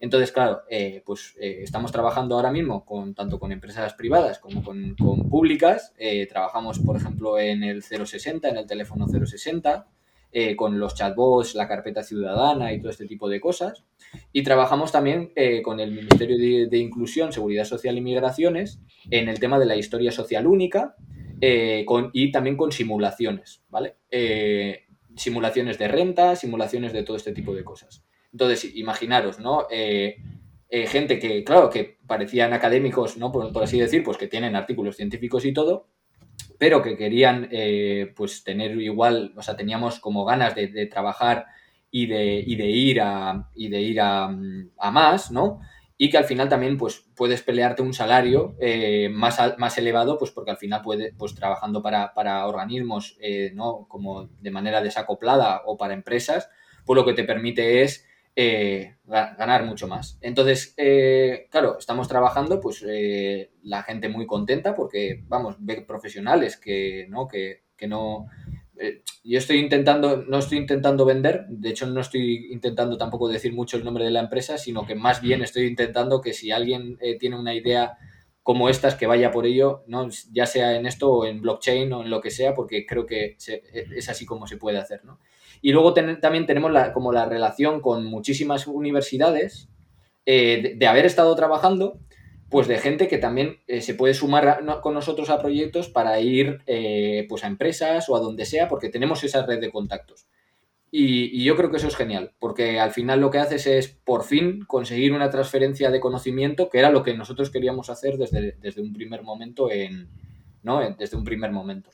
[0.00, 4.96] Entonces, claro, eh, pues estamos trabajando ahora mismo con, tanto con empresas privadas como con,
[4.96, 5.94] públicas.
[6.28, 9.86] trabajamos, por ejemplo, en el 060, en el teléfono 060.
[10.32, 13.84] Eh, con los chatbots, la carpeta ciudadana y todo este tipo de cosas.
[14.32, 19.40] Y trabajamos también eh, con el Ministerio de, Inclusión, Seguridad Social y Migraciones en el
[19.40, 20.94] tema de la historia social única
[21.40, 23.96] eh, y también con simulaciones, ¿vale?
[25.16, 28.04] simulaciones de renta, simulaciones de todo este tipo de cosas.
[28.32, 29.66] Entonces, imaginaros, ¿no?
[30.70, 33.30] gente que, claro, que parecían académicos, ¿no?
[33.30, 35.86] Por, así decir, pues que tienen artículos científicos y todo,
[36.58, 41.46] pero que querían eh, pues tener igual, o sea, teníamos como ganas de, trabajar
[41.90, 44.28] y de, de, ir, a, y de ir a,
[44.92, 45.60] más, ¿no?
[45.96, 50.32] Y que al final también pues puedes pelearte un salario eh, más, más elevado, pues
[50.32, 53.86] porque al final puedes, pues trabajando para, organismos, eh, ¿no?
[53.88, 56.50] Como de manera desacoplada o para empresas,
[56.84, 58.04] pues lo que te permite es
[58.42, 60.16] eh, ganar mucho más.
[60.22, 66.56] Entonces, eh, claro, estamos trabajando, pues eh, la gente muy contenta porque, vamos, ve profesionales
[66.56, 68.28] que no, que, no.
[69.24, 73.76] yo estoy intentando, no estoy intentando vender, de hecho no estoy intentando tampoco decir mucho
[73.76, 77.38] el nombre de la empresa, sino que más bien estoy intentando que si alguien tiene
[77.38, 77.98] una idea
[78.42, 80.08] como estas, que vaya por ello, ¿no?
[80.32, 83.36] ya sea en esto o en blockchain o en lo que sea, porque creo que
[83.36, 85.04] es así como se puede hacer.
[85.04, 85.18] ¿no?
[85.62, 89.68] Y luego también tenemos la, como la relación con muchísimas universidades
[90.26, 91.98] eh, de, haber estado trabajando,
[92.48, 96.60] pues de gente que también eh, se puede sumar con nosotros a proyectos para ir
[96.66, 100.28] eh, pues a empresas o a donde sea, porque tenemos esa red de contactos.
[100.92, 104.24] Y, yo creo que eso es genial, porque al final lo que haces es por
[104.24, 108.82] fin conseguir una transferencia de conocimiento, que era lo que nosotros queríamos hacer desde, desde
[108.82, 110.08] un primer momento en,
[110.62, 110.80] ¿no?
[110.96, 111.90] Desde un primer momento.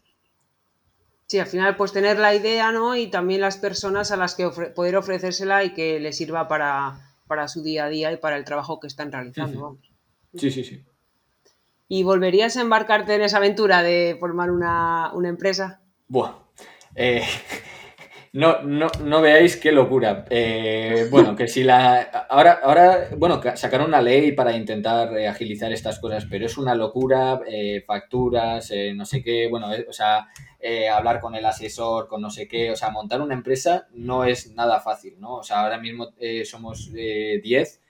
[1.28, 2.94] Sí, al final pues tener la idea, ¿no?
[2.94, 7.62] Y también las personas a las que poder ofrecérsela y que les sirva para, su
[7.64, 9.78] día a día y para el trabajo que están realizando.
[10.36, 10.84] Sí, sí, sí.
[11.88, 15.80] ¿Y volverías a embarcarte en esa aventura de formar una, empresa?
[16.08, 16.32] Buah.
[16.94, 17.24] Eh,
[18.36, 20.26] no, no, no veáis qué locura.
[20.28, 22.02] Eh, bueno, que si la.
[22.28, 26.74] Ahora, ahora, bueno, sacaron una ley para intentar eh, agilizar estas cosas, pero es una
[26.74, 30.28] locura, eh, facturas, no sé qué, bueno, o sea,
[30.92, 34.52] hablar con el asesor, con no sé qué, o sea, montar una empresa no es
[34.54, 35.36] nada fácil, ¿no?
[35.36, 36.10] O sea, ahora mismo
[36.44, 37.80] somos 10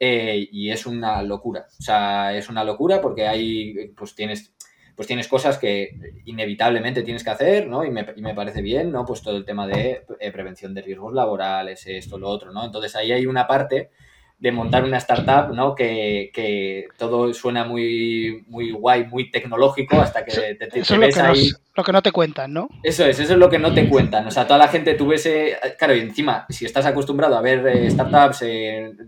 [0.00, 1.66] y es una locura.
[1.78, 4.54] O sea, es una locura porque hay, pues tienes
[4.96, 7.84] pues tienes cosas que inevitablemente tienes que hacer, ¿no?
[7.84, 8.04] Y me,
[8.34, 9.04] parece bien, ¿no?
[9.04, 12.64] Pues todo el tema de eh, prevención de riesgos laborales, esto, lo otro, ¿no?
[12.64, 13.90] Entonces ahí hay una parte
[14.38, 15.74] de montar una startup, ¿no?
[15.74, 21.16] Que, todo suena muy, muy guay, muy tecnológico, hasta que te, te, eso ves es
[21.16, 21.50] lo que ahí.
[21.76, 22.68] lo que no te cuentan, ¿no?
[22.82, 24.26] Eso es, eso es lo que no te cuentan.
[24.26, 27.40] O sea, toda la gente tú ves, eh, claro, y encima, si estás acostumbrado a
[27.40, 28.44] ver eh, startups,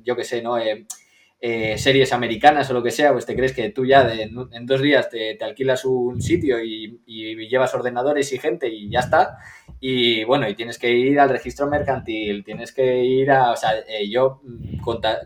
[0.02, 0.56] yo qué sé, ¿no?
[1.38, 4.80] Eh, series americanas o lo que sea, pues te crees que tú ya en dos
[4.80, 6.98] días te, alquilas un sitio y,
[7.48, 9.36] llevas ordenadores y gente y ya está.
[9.78, 13.72] Y bueno, y tienes que ir al registro mercantil, tienes que ir a, o sea,
[13.86, 14.40] eh, yo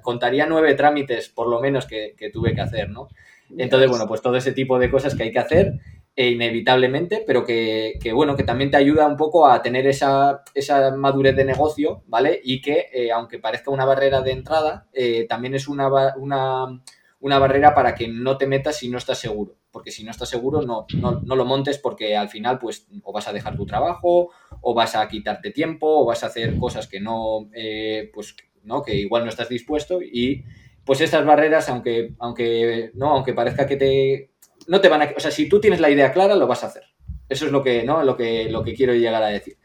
[0.02, 3.08] contaría nueve trámites por lo menos que, que tuve que hacer, ¿no?
[3.56, 5.74] Entonces, bueno, pues todo ese tipo de cosas que hay que hacer
[6.20, 10.94] e inevitablemente, pero que, bueno, que también te ayuda un poco a tener esa, esa
[10.94, 12.38] madurez de negocio, ¿vale?
[12.44, 16.82] Y que, eh, aunque parezca una barrera de entrada, eh, también es una, una,
[17.20, 19.56] una, barrera para que no te metas si no estás seguro.
[19.70, 23.14] Porque si no estás seguro, no, no, no, lo montes porque al final, pues, o
[23.14, 24.28] vas a dejar tu trabajo,
[24.60, 28.82] o vas a quitarte tiempo, o vas a hacer cosas que no, eh, pues, ¿no?
[28.82, 30.44] Que igual no estás dispuesto y
[30.84, 34.30] pues estas barreras, aunque, aunque, no, aunque parezca que te,
[34.66, 35.12] no te van a...
[35.16, 36.84] O sea, si tú tienes la idea clara, lo vas a hacer.
[37.28, 38.02] Eso es lo que, ¿no?
[38.02, 39.56] lo que, lo que quiero llegar a decir.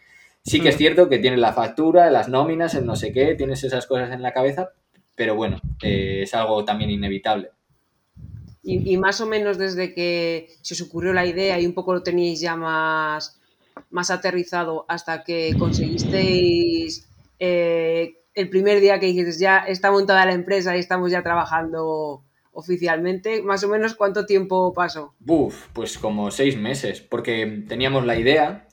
[0.43, 0.77] Sí que es mm.
[0.77, 4.21] cierto que tienes la factura, las nóminas, el no sé qué, tienes esas cosas en
[4.21, 4.69] la cabeza,
[5.15, 7.49] pero bueno, eh, es algo también inevitable.
[8.67, 12.01] Y, más o menos desde que se os ocurrió la idea y un poco lo
[12.01, 13.39] teníais ya más,
[13.91, 20.33] más aterrizado hasta que conseguisteis eh, el primer día que dijiste ya está montada la
[20.33, 22.24] empresa y estamos ya trabajando
[22.55, 25.13] oficialmente, más o menos cuánto tiempo pasó.
[25.19, 28.67] Buf, pues como seis meses, porque teníamos la idea,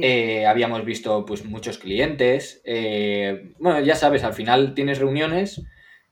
[0.00, 5.62] eh, habíamos visto pues muchos clientes, eh, bueno, ya sabes, al final tienes reuniones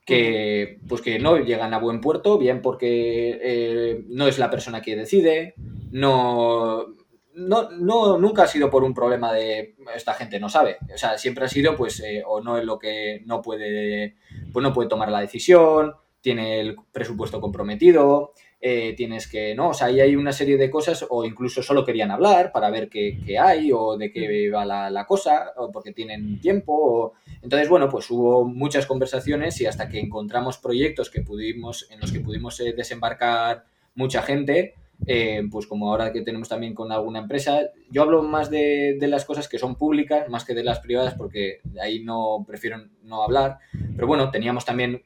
[0.06, 4.80] que pues que no llegan a buen puerto, bien porque eh, no es la persona
[4.80, 5.54] que decide,
[5.92, 6.86] no,
[7.34, 10.78] no, no, nunca ha sido por un problema de esta gente no sabe.
[10.92, 14.16] O sea, siempre ha sido, pues, o no es lo que no puede,
[14.52, 19.70] pues no puede tomar la decisión, tiene el presupuesto comprometido, eh, tienes que, ¿no?
[19.70, 22.90] O sea, ahí hay una serie de cosas, o incluso solo querían hablar para ver
[22.90, 27.14] qué, hay, o de qué va la, cosa, o porque tienen tiempo.
[27.40, 32.12] Entonces, bueno, pues hubo muchas conversaciones y hasta que encontramos proyectos que pudimos, en los
[32.12, 34.74] que pudimos eh, desembarcar mucha gente,
[35.06, 39.24] eh, pues como ahora que tenemos también con alguna empresa, yo hablo más de, las
[39.24, 43.58] cosas que son públicas, más que de las privadas, porque ahí no prefiero no hablar.
[43.96, 45.00] Pero bueno, teníamos también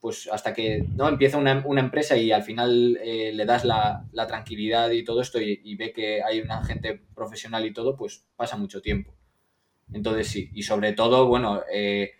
[0.00, 4.90] pues hasta que no empieza una, empresa y al final eh, le das la, tranquilidad
[4.90, 8.80] y todo esto y, ve que hay una gente profesional y todo, pues pasa mucho
[8.80, 9.14] tiempo.
[9.92, 12.12] Entonces sí, y sobre todo, bueno, eh,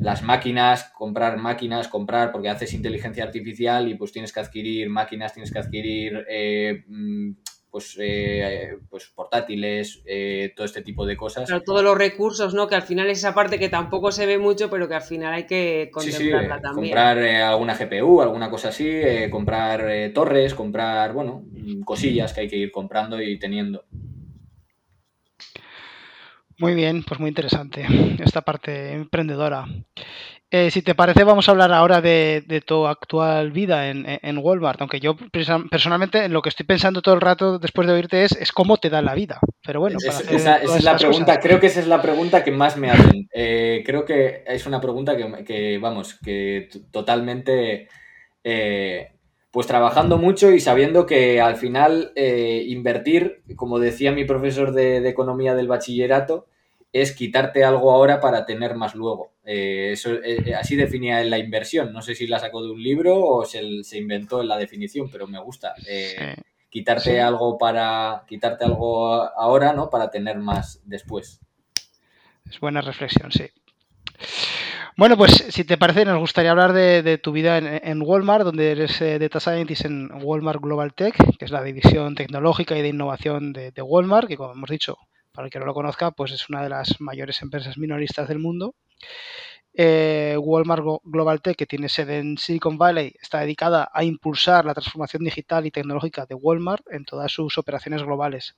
[0.00, 5.32] las máquinas, comprar máquinas, comprar, porque haces inteligencia artificial y pues tienes que adquirir máquinas,
[5.32, 7.30] tienes que adquirir eh, mm,
[7.78, 11.48] pues, eh, pues portátiles, eh, todo este tipo de cosas.
[11.64, 12.66] todos los recursos, ¿no?
[12.66, 15.32] Que al final es esa parte que tampoco se ve mucho, pero que al final
[15.32, 16.92] hay que contemplarla sí, también.
[16.92, 18.90] Comprar alguna GPU, alguna cosa así,
[19.30, 21.44] comprar torres, comprar, bueno,
[21.84, 23.84] cosillas que hay que ir comprando y teniendo.
[26.58, 27.86] Muy bien, pues muy interesante
[28.18, 29.66] esta parte emprendedora.
[30.50, 34.98] Eh, si te parece, vamos a hablar ahora de, tu actual vida en, Walmart, aunque
[34.98, 35.14] yo
[35.70, 38.88] personalmente en lo que estoy pensando todo el rato después de oírte es, cómo te
[38.88, 39.40] da la vida.
[39.66, 42.90] Pero bueno, esa, es la pregunta, creo que esa es la pregunta que más me
[42.90, 43.28] hacen.
[43.34, 47.88] Eh, creo que es una pregunta que, vamos, que totalmente,
[48.42, 49.12] eh,
[49.50, 55.54] pues trabajando mucho y sabiendo que al final invertir, como decía mi profesor de economía
[55.54, 56.46] del bachillerato,
[56.92, 59.32] es quitarte algo ahora para tener más luego.
[59.44, 61.92] Eh, eso, eh, eh, así definía la inversión.
[61.92, 63.62] No sé si la sacó de un libro o se,
[63.98, 65.74] inventó en la definición, pero me gusta.
[66.70, 69.88] Quitarte algo para quitarte algo ahora, ¿no?
[69.88, 71.40] Para tener más después.
[72.50, 73.46] Es buena reflexión, sí.
[74.96, 78.98] Bueno, pues si te parece, nos gustaría hablar de, tu vida en, Walmart, donde eres
[78.98, 83.70] Data Scientist en Walmart Global Tech, que es la división tecnológica y de innovación de,
[83.70, 84.98] de Walmart, que como hemos dicho,
[85.38, 88.40] para el que no lo conozca, pues es una de las mayores empresas minoristas del
[88.40, 88.74] mundo.
[89.72, 94.74] Eh, Walmart Global Tech, que tiene sede en Silicon Valley, está dedicada a impulsar la
[94.74, 98.56] transformación digital y tecnológica de Walmart en todas sus operaciones globales.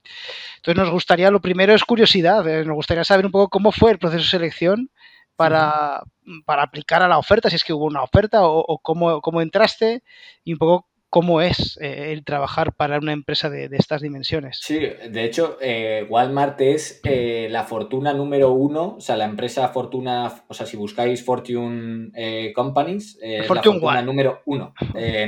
[0.56, 3.90] Entonces nos gustaría, lo primero es curiosidad, eh, nos gustaría saber un poco cómo fue
[3.90, 4.90] el proceso de selección
[5.36, 6.02] para,
[6.46, 9.42] para aplicar a la oferta, si es que hubo una oferta o, o cómo, cómo,
[9.42, 10.02] entraste
[10.44, 14.60] y un poco cómo es eh, el trabajar para una empresa de, estas dimensiones.
[14.62, 19.68] Sí, de hecho, eh, Walmart es eh, la fortuna número uno, o sea, la empresa
[19.68, 24.72] fortuna, o sea, si buscáis Fortune Companies, es la fortuna número uno.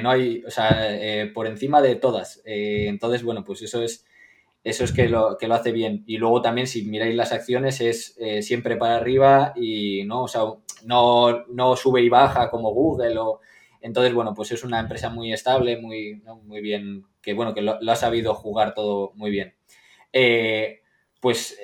[0.03, 0.89] no hay, o sea,
[1.35, 2.41] por encima de todas.
[2.45, 4.07] entonces, bueno, pues eso es
[4.65, 6.05] eso es que lo, que lo hace bien.
[6.07, 10.43] Y luego también, si miráis las acciones, es siempre para arriba y no, o sea,
[10.85, 13.41] no, no sube y baja como Google o
[13.83, 17.79] entonces, bueno, pues es una empresa muy estable, muy, muy bien, que bueno, que lo,
[17.91, 19.55] ha sabido jugar todo muy bien.
[20.13, 20.83] Eh,
[21.21, 21.59] pues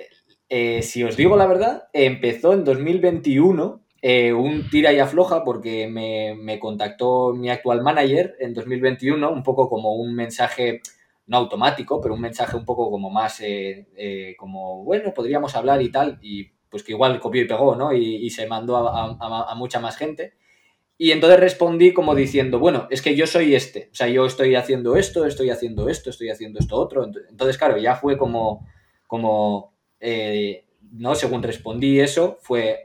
[0.48, 5.86] eh, si os digo la verdad, empezó en 2021 eh, un tira y afloja porque
[5.86, 10.80] me, contactó mi actual manager en 2021, un poco como un mensaje,
[11.26, 13.40] no automático, pero un mensaje un poco como más,
[14.38, 17.92] como, bueno, podríamos hablar y tal, y pues que igual copió y pegó, ¿no?
[17.92, 20.34] Y, se mandó a mucha más gente.
[21.00, 24.56] Y entonces respondí como diciendo, bueno, es que yo soy este, o sea, yo estoy
[24.56, 27.08] haciendo esto, estoy haciendo esto, estoy haciendo esto otro.
[27.30, 28.66] Entonces, claro, ya fue como,
[29.06, 31.14] como eh, ¿no?
[31.14, 32.80] Según respondí eso, fue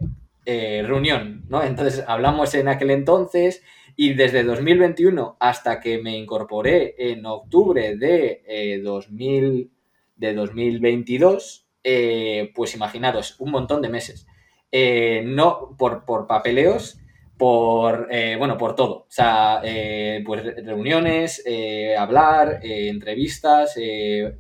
[0.46, 1.64] eh, reunión, ¿no?
[1.64, 3.64] Entonces hablamos en aquel entonces
[3.96, 9.68] y desde 2021 hasta que me incorporé en octubre de, 2000, eh,
[10.16, 11.68] de 2022,
[12.54, 14.28] pues imaginaros, un montón de meses.
[15.26, 17.00] no por, por papeleos,
[17.44, 19.00] por, eh, bueno, por todo.
[19.00, 23.78] O sea, eh, pues reuniones, eh, hablar, entrevistas,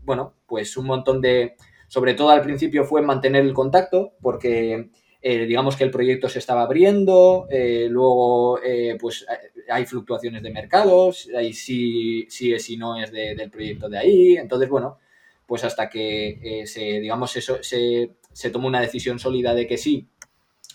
[0.03, 1.55] bueno, pues un montón de,
[1.89, 4.89] sobre todo al principio fue mantener el contacto, porque
[5.21, 7.45] digamos que el proyecto se estaba abriendo,
[7.89, 8.61] luego
[9.01, 9.25] pues
[9.67, 14.37] hay fluctuaciones de mercados, ahí sí, sí es y no es del proyecto de ahí,
[14.37, 14.99] entonces bueno,
[15.45, 20.07] pues hasta que se, digamos, eso, se, se tomó una decisión sólida de que sí,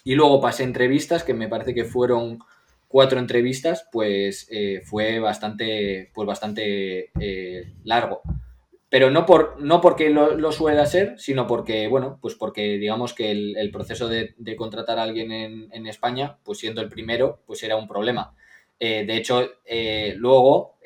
[0.08, 2.38] y luego pasé entrevistas, que me parece que fueron
[2.88, 8.22] cuatro entrevistas, pues eh, fue bastante, pues bastante eh, largo.
[8.88, 13.30] Pero no, por, no porque lo, suele ser, sino porque, bueno, pues porque digamos que
[13.32, 17.86] el, proceso de, contratar a alguien en, España, pues siendo el primero, pues era un
[17.86, 18.34] problema.
[18.80, 19.46] Eh, de hecho,
[20.16, 20.78] luego,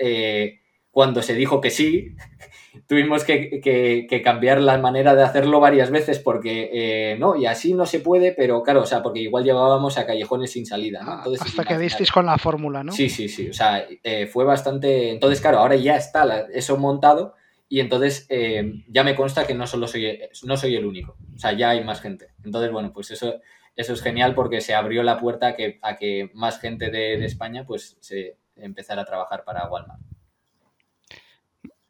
[0.92, 2.14] cuando se dijo que sí,
[2.86, 7.86] tuvimos que, cambiar la manera de hacerlo varias veces porque, eh, no, y así no
[7.86, 11.16] se puede, pero claro, o sea, porque igual llevábamos a callejones sin salida, ¿no?
[11.16, 12.92] Entonces, Hasta que disteis con la fórmula, ¿no?
[12.92, 15.10] Sí, sí, sí, o sea, eh, fue bastante...
[15.10, 17.34] Entonces, claro, ahora ya está eso montado
[17.70, 21.38] y entonces eh, ya me consta que no solo soy, no soy el único, o
[21.38, 22.28] sea, ya hay más gente.
[22.44, 23.40] Entonces, bueno, pues eso,
[23.74, 27.16] eso es genial porque se abrió la puerta a que, a que más gente de,
[27.16, 30.02] de España pues se empezara a trabajar para Walmart.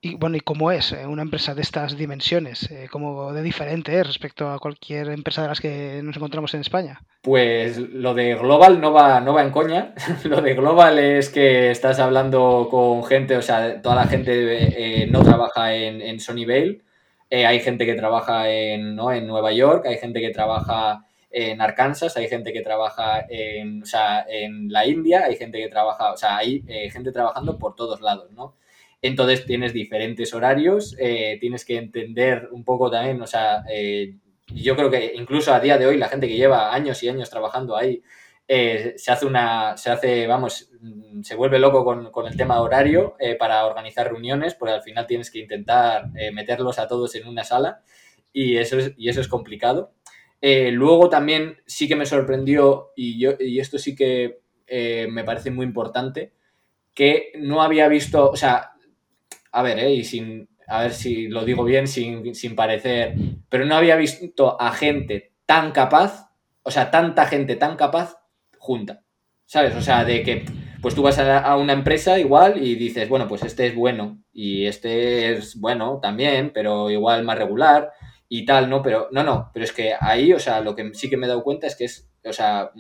[0.05, 2.69] Y bueno, ¿y cómo es eh, una empresa de estas dimensiones?
[2.73, 6.61] Eh, ¿Cómo de diferente es respecto a cualquier empresa de las que nos encontramos en
[6.61, 7.01] España?
[7.23, 9.95] Pues lo de Global no va, no va en coña.
[10.25, 15.07] lo de Global es que estás hablando con gente, o sea, toda la gente eh,
[15.07, 16.81] no trabaja en, en Vale.
[17.31, 19.13] hay gente que trabaja en, ¿no?
[19.13, 23.87] en Nueva York, hay gente que trabaja en Arkansas, hay gente que trabaja en, o
[23.87, 28.01] sea, en la India, hay gente que trabaja, o sea, hay gente trabajando por todos
[28.01, 28.55] lados, ¿no?
[29.03, 34.15] Entonces tienes diferentes horarios, eh, tienes que entender un poco también, o sea, eh,
[34.47, 37.29] yo creo que incluso a día de hoy la gente que lleva años y años
[37.29, 38.03] trabajando ahí
[38.47, 43.17] eh, se hace una, se hace, vamos, mm, se vuelve loco con, el tema horario
[43.39, 47.83] para organizar reuniones, porque al final tienes que intentar meterlos a todos en una sala
[48.33, 49.95] y eso es, y eso es complicado.
[50.41, 54.41] luego también sí que me sorprendió y, yo, y esto sí que
[55.09, 56.33] me parece muy importante,
[56.95, 58.72] que no había visto, o sea,
[59.53, 63.15] a ver, eh, y sin, a ver si lo digo bien, sin, sin parecer,
[63.49, 66.31] pero no había visto a gente tan capaz,
[66.63, 68.17] o sea, tanta gente tan capaz
[68.59, 69.03] junta,
[69.45, 69.77] ¿sabes?
[69.77, 70.45] O sea, de que,
[70.81, 74.67] pues tú vas a, una empresa igual y dices, bueno, pues este es bueno y
[74.67, 77.93] este es bueno también, pero igual más regular
[78.29, 78.83] y tal, ¿no?
[78.83, 81.29] Pero no, no, pero es que ahí, o sea, lo que sí que me he
[81.29, 82.71] dado cuenta es que es, o sea,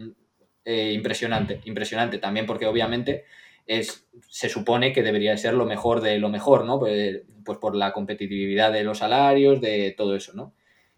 [0.65, 3.25] eh, impresionante, impresionante también porque obviamente
[3.67, 6.79] es, se supone que debería ser lo mejor de lo mejor, ¿no?
[6.79, 10.55] Pues, pues, por la competitividad de los salarios, de todo eso, ¿no?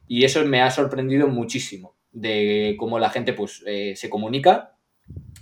[0.07, 4.77] Y eso me ha sorprendido muchísimo, de cómo la gente pues eh, se comunica,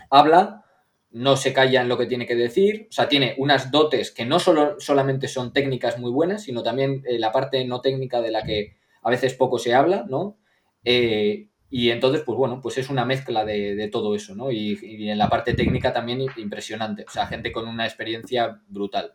[0.08, 0.64] habla,
[1.10, 4.24] no se calla en lo que tiene que decir, o sea, tiene unas dotes que
[4.24, 8.30] no solo, solamente son técnicas muy buenas, sino también eh, la parte no técnica de
[8.30, 10.38] la que a veces poco se habla, ¿no?
[10.84, 14.50] Eh, y entonces, pues bueno, pues es una mezcla de, todo eso, ¿no?
[14.50, 17.06] Y, en la parte técnica también impresionante.
[17.08, 19.14] O sea, gente con una experiencia brutal.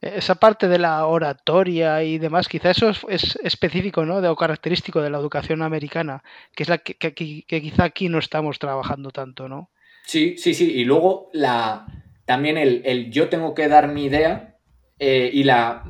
[0.00, 4.20] Esa parte de la oratoria y demás, quizá eso es, específico, ¿no?
[4.20, 6.22] De, o característico de la educación americana,
[6.54, 9.68] que es la que, quizá aquí no estamos trabajando tanto, ¿no?
[10.04, 10.74] Sí, sí, sí.
[10.74, 11.86] Y luego la,
[12.24, 14.58] también el, yo tengo que dar mi idea
[15.00, 15.82] eh, y la,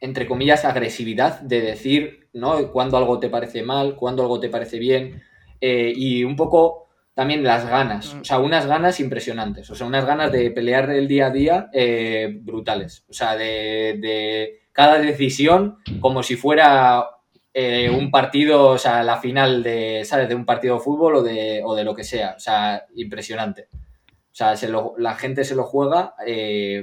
[0.00, 2.70] entre comillas, agresividad de decir, ¿no?
[2.72, 5.22] Cuando algo te parece mal, cuando algo te parece bien.
[5.60, 8.20] Eh, y un poco también las ganas, mm.
[8.20, 11.70] o sea, unas ganas impresionantes, o sea, unas ganas de pelear el día a día
[11.72, 17.04] eh, brutales, o sea, de, cada decisión como si fuera
[17.52, 20.28] eh, un partido, o sea, la final de, ¿sabes?
[20.28, 23.68] De un partido de fútbol o de, o de lo que sea, o sea, impresionante.
[23.72, 24.54] O sea,
[24.96, 26.14] la gente se lo juega,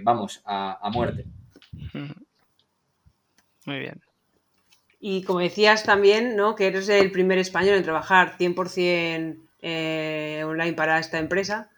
[0.03, 1.25] vamos, a, a muerte.
[3.65, 4.01] Muy bien.
[4.99, 6.55] Y como decías también, ¿no?
[6.55, 11.69] Que eres el primer español en trabajar 100% eh, online para esta empresa.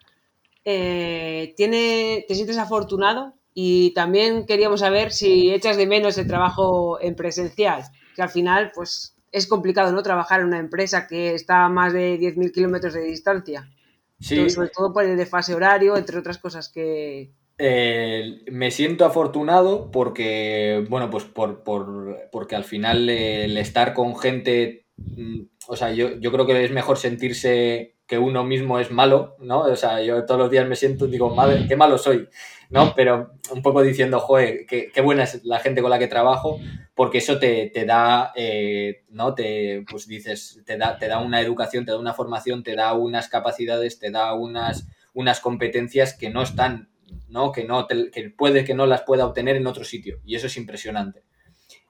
[0.63, 3.33] Eh, ¿tiene, ¿Te sientes afortunado?
[3.53, 7.83] Y también queríamos saber si echas de menos el trabajo en presencial,
[8.15, 10.01] que al final, pues, es complicado, ¿no?
[10.01, 13.69] Trabajar en una empresa que está a más de 10.000 kilómetros de distancia.
[14.21, 14.49] Sí.
[14.49, 20.85] sobre todo por el desfase horario, entre otras cosas que, eh, me siento afortunado porque,
[20.89, 21.61] bueno, pues por,
[22.31, 26.71] porque al final el estar con gente, mm, o sea, yo, yo, creo que es
[26.71, 29.59] mejor sentirse que uno mismo es malo, ¿no?
[29.59, 32.29] O sea, yo todos los días me siento, digo, madre, qué malo soy,
[32.69, 32.93] ¿no?
[32.95, 36.59] Pero un poco diciendo, joder, qué, qué buena es la gente con la que trabajo,
[36.95, 39.35] porque eso te, te da, eh, ¿no?
[39.35, 42.93] Te, pues dices, te da, te da una educación, te da una formación, te da
[42.93, 46.89] unas capacidades, te da unas, unas competencias que no están
[47.29, 47.51] ¿no?
[47.51, 50.19] Que, no que puede que no las pueda obtener en otro sitio.
[50.25, 51.23] Y eso es impresionante.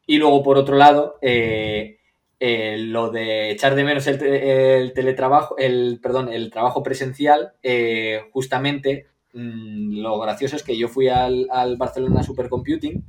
[0.06, 2.00] Y luego, por otro lado, eh,
[2.40, 9.06] eh, lo de echar de menos el, teletrabajo, el, perdón, el trabajo presencial, eh, justamente
[9.34, 13.04] mm, lo gracioso es que yo fui al, al Barcelona Supercomputing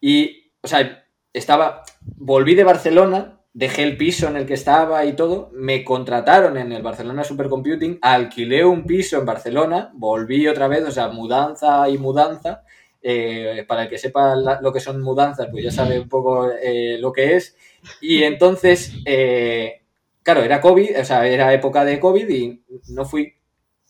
[0.00, 1.04] y, o sea,
[1.34, 1.82] estaba,
[2.16, 6.72] volví de Barcelona dejé el piso en el que estaba y todo, me contrataron en
[6.72, 11.96] el Barcelona Supercomputing, alquilé un piso en Barcelona, volví otra vez, o sea, mudanza y
[11.96, 12.64] mudanza.
[13.06, 16.96] Eh, para el que sepa lo que son mudanzas, pues ya sabe un poco eh,
[16.98, 17.54] lo que es.
[18.00, 19.82] Y entonces, eh,
[20.22, 23.34] claro, era COVID, o sea, era época de COVID y no fui.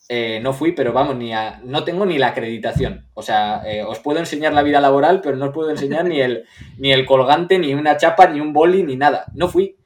[0.09, 3.07] No fui, pero vamos, ni a, no tengo ni la acreditación.
[3.13, 6.45] O sea, os puedo enseñar la vida laboral, pero no os puedo enseñar ni el,
[6.77, 9.25] ni el colgante, ni una chapa, ni un boli, ni nada.
[9.33, 9.77] No fui.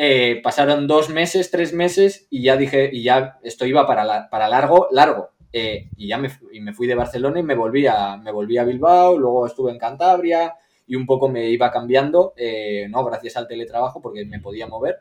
[0.00, 4.48] Eh, pasaron dos meses, tres meses y ya dije, y ya esto iba para, para
[4.48, 5.30] largo, largo.
[5.52, 8.58] Eh, y ya me, y me, fui de Barcelona y me volví, a, me volví
[8.58, 10.54] a Bilbao, luego estuve en Cantabria
[10.86, 13.04] y un poco me iba cambiando, eh, ¿no?
[13.04, 15.00] Gracias al teletrabajo porque me podía mover.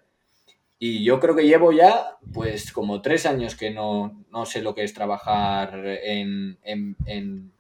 [0.80, 4.76] Y yo creo que llevo ya, pues, como tres años que no, no sé lo
[4.76, 5.74] que es trabajar
[6.04, 7.52] en, en, en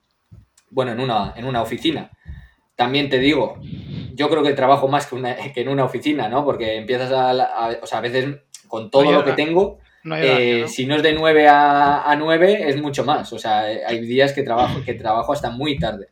[0.69, 2.11] bueno, en una, en una oficina.
[2.75, 3.59] También te digo,
[4.13, 6.45] yo creo que trabajo más que, en una oficina, ¿no?
[6.45, 8.37] Porque empiezas a, o sea, a veces
[8.67, 9.79] con todo lo que tengo,
[10.15, 13.33] eh, si no es de 9 a, 9, es mucho más.
[13.33, 16.09] O sea, hay días que trabajo, que trabajo hasta muy tarde.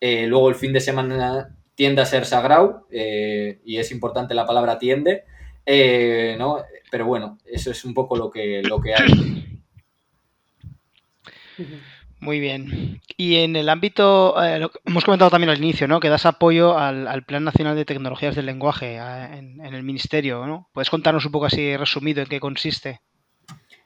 [0.00, 4.46] Eh, luego el fin de semana tiende a ser sagrado eh, y es importante la
[4.46, 5.24] palabra tiende,
[6.38, 6.58] ¿no?
[6.90, 9.58] Pero bueno, eso es un poco lo que, lo que hay.
[12.20, 13.00] Muy bien.
[13.16, 16.00] Y en el ámbito, eh, hemos comentado también al inicio, ¿no?
[16.00, 20.68] Que das apoyo al, Plan Nacional de Tecnologías del Lenguaje en, el Ministerio, ¿no?
[20.72, 23.00] ¿Puedes contarnos un poco así resumido en qué consiste?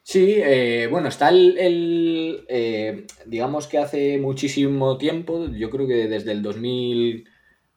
[0.02, 6.32] Sí, eh, bueno, está el, eh, digamos que hace muchísimo tiempo, yo creo que desde
[6.32, 6.42] el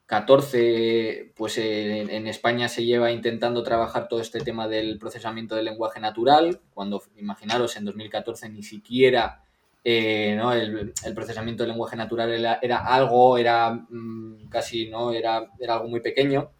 [0.07, 5.99] 2014, pues en, España se lleva intentando trabajar todo este tema del procesamiento del lenguaje
[5.99, 9.43] natural, cuando imaginaros en 2014 ni siquiera
[9.83, 10.53] eh, ¿no?
[10.53, 12.31] el, procesamiento del lenguaje natural
[12.61, 15.11] era, algo, era mm, casi, ¿no?
[15.11, 16.51] Era, era algo muy pequeño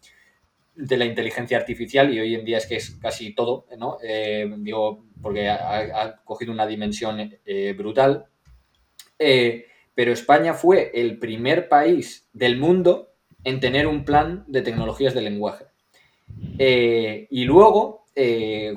[0.74, 3.98] de la inteligencia artificial y hoy en día es que es casi todo, ¿no?
[4.02, 8.26] Eh, digo, porque ha, cogido una dimensión eh, brutal.
[9.16, 13.15] Pero España fue el primer país del mundo
[13.46, 15.64] en tener un plan de tecnologías de lenguaje.
[16.58, 18.04] y luego,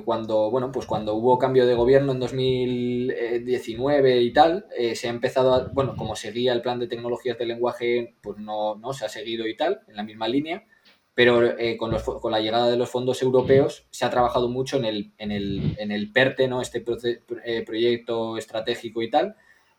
[0.04, 5.54] cuando, bueno, pues cuando hubo cambio de gobierno en 2019 y tal, se ha empezado
[5.54, 9.08] a, bueno, como seguía el plan de tecnologías de lenguaje, pues no, no se ha
[9.08, 10.64] seguido y tal, en la misma línea
[11.20, 11.94] pero eh, con,
[12.30, 16.48] la llegada de los fondos europeos se ha trabajado mucho en el, en el, PERTE,
[16.48, 16.62] ¿no?
[16.62, 16.82] este
[17.44, 19.36] eh, proyecto estratégico y tal,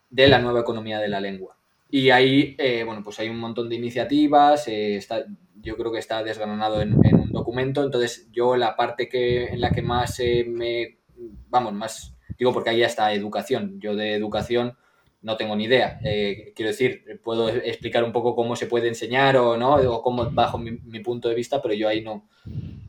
[0.10, 1.58] de la nueva economía de la lengua.
[1.92, 5.26] Y ahí, eh, bueno, pues hay un montón de iniciativas, está,
[5.56, 9.72] yo creo que está desgranado en, un documento, entonces yo la parte que, en la
[9.72, 11.00] que más me,
[11.50, 14.78] vamos, más, digo porque ahí está educación, yo de educación
[15.22, 16.00] no tengo ni idea.
[16.04, 20.30] Eh, quiero decir, puedo explicar un poco cómo se puede enseñar o no, o cómo
[20.32, 22.28] bajo mi, punto de vista, pero yo ahí no,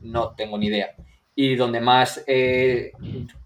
[0.01, 0.95] no tengo ni idea.
[1.35, 2.91] Y donde más eh,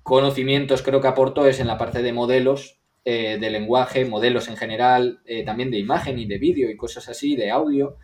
[0.03, 2.76] conocimientos creo que aporto es en la parte de modelos
[3.09, 7.35] eh, de lenguaje, modelos en general, también de imagen y de vídeo y cosas así,
[7.35, 7.97] de audio,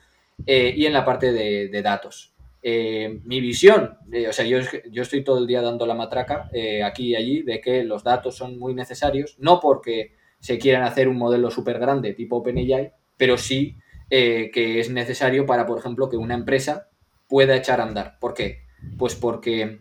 [0.46, 2.34] y en la parte de, de datos.
[2.64, 3.98] mi visión,
[4.30, 4.60] o sea, yo,
[4.92, 6.50] yo, estoy todo el día dando la matraca
[6.86, 11.08] aquí y allí de que los datos son muy necesarios, no porque se quieran hacer
[11.08, 13.78] un modelo súper grande tipo OpenAI, pero sí
[14.16, 16.90] eh, que es necesario para, por ejemplo, que una empresa
[17.28, 18.20] pueda echar a andar.
[18.20, 18.60] ¿Por qué?
[18.98, 19.80] Pues porque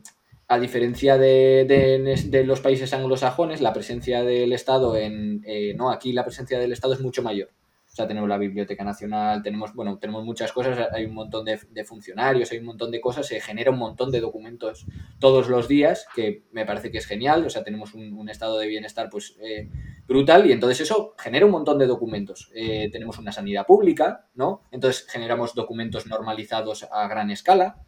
[0.53, 6.25] a diferencia de, los países anglosajones, la presencia del Estado en, eh, no, aquí la
[6.25, 7.49] presencia del Estado es mucho mayor.
[7.91, 11.85] O sea, tenemos la Biblioteca Nacional, tenemos, bueno, tenemos muchas cosas, hay un montón de,
[11.87, 14.85] funcionarios, hay un montón de cosas, se genera un montón de documentos
[15.19, 18.67] todos los días, que me parece que es genial, o sea, tenemos un, estado de
[18.67, 19.71] bienestar pues eh,
[20.07, 22.51] brutal y entonces eso genera un montón de documentos.
[22.55, 24.65] Eh, tenemos una sanidad pública, ¿no?
[24.71, 27.79] Entonces generamos documentos normalizados a gran escala.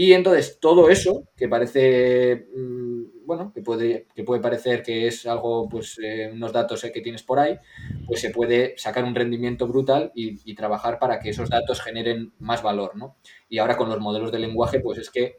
[0.00, 5.26] Y entonces todo eso, que parece, mm, bueno, que puede, que puede parecer que es
[5.26, 7.58] algo, pues eh, unos datos eh, que tienes por ahí,
[8.06, 12.62] pues se puede sacar un rendimiento brutal y, trabajar para que esos datos generen más
[12.62, 13.16] valor, ¿no?
[13.48, 15.34] Y ahora con los modelos de lenguaje, pues es que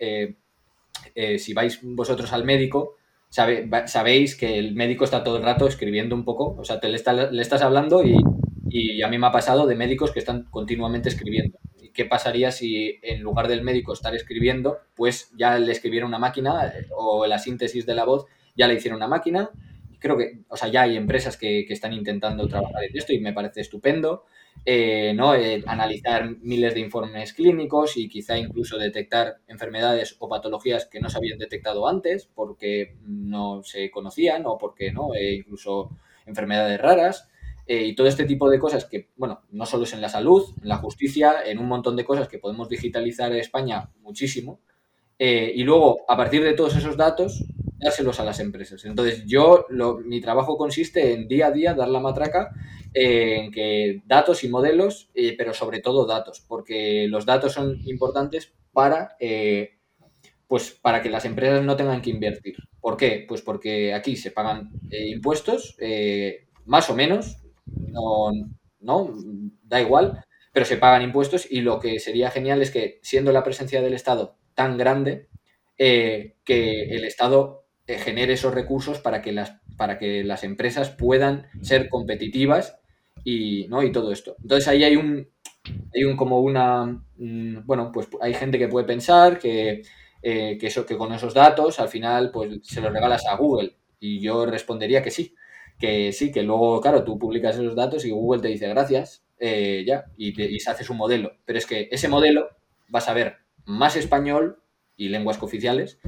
[1.15, 2.97] eh, si vais vosotros al médico,
[3.29, 6.99] sabéis que el médico está todo el rato escribiendo un poco, o sea, te le,
[7.31, 8.17] le estás hablando y,
[8.69, 11.57] y a mí me ha pasado de médicos que están continuamente escribiendo
[11.99, 16.71] qué pasaría si en lugar del médico estar escribiendo, pues ya le escribiera una máquina
[16.95, 18.25] o la síntesis de la voz
[18.55, 19.49] ya le hiciera una máquina.
[19.99, 23.33] Creo que, o sea, ya hay empresas que, están intentando trabajar en esto y me
[23.33, 24.23] parece estupendo.
[24.63, 25.35] Eh, ¿no?
[25.35, 31.09] Eh, analizar miles de informes clínicos y quizá incluso detectar enfermedades o patologías que no
[31.09, 35.89] se habían detectado antes porque no se conocían o porque no, eh, incluso
[36.25, 37.27] enfermedades raras.
[37.71, 40.43] Eh, y todo este tipo de cosas que, bueno, no solo es en la salud,
[40.59, 44.59] en la justicia, en un montón de cosas que podemos digitalizar en España muchísimo.
[45.19, 47.45] Eh, y luego, a partir de todos esos datos,
[47.77, 48.85] dárselos a las empresas.
[48.85, 49.67] Entonces, yo,
[50.03, 52.49] mi trabajo consiste en día a día dar la matraca
[52.91, 58.51] eh, en que datos y modelos, pero sobre todo datos, porque los datos son importantes
[58.73, 59.15] para,
[60.47, 62.55] pues, para que las empresas no tengan que invertir.
[62.81, 63.25] ¿Por qué?
[63.27, 65.77] Pues porque aquí se pagan impuestos,
[66.65, 67.37] más o menos,
[67.77, 68.31] no,
[68.79, 69.13] no,
[69.63, 73.43] da igual, pero se pagan impuestos y lo que sería genial es que siendo la
[73.43, 75.29] presencia del Estado tan grande,
[75.77, 80.89] eh, que el Estado eh, genere esos recursos para que las, para que las empresas
[80.89, 82.77] puedan ser competitivas
[83.23, 83.83] y, ¿no?
[83.83, 84.35] y todo esto.
[84.41, 85.29] Entonces ahí hay un,
[85.93, 86.85] hay un como una,
[87.17, 89.83] mm, bueno, pues hay gente que puede pensar que,
[90.21, 93.75] eh, que, eso, que con esos datos al final pues se los regalas a Google
[93.99, 95.35] y yo respondería que sí,
[95.79, 99.83] que sí, que luego, claro, tú publicas esos datos y Google te dice gracias, eh,
[99.87, 101.31] ya, y, se hace su modelo.
[101.45, 102.49] Pero es que ese modelo
[102.93, 104.61] va a saber más español
[104.97, 105.99] y lenguas cooficiales,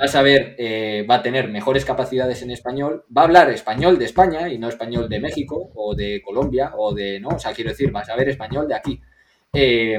[0.00, 3.98] va a saber, eh, va a tener mejores capacidades en español, va a hablar español
[3.98, 7.30] de España y no español de México o de Colombia o de, ¿no?
[7.30, 9.00] O sea, quiero decir, va a saber español de aquí.
[9.52, 9.98] Eh,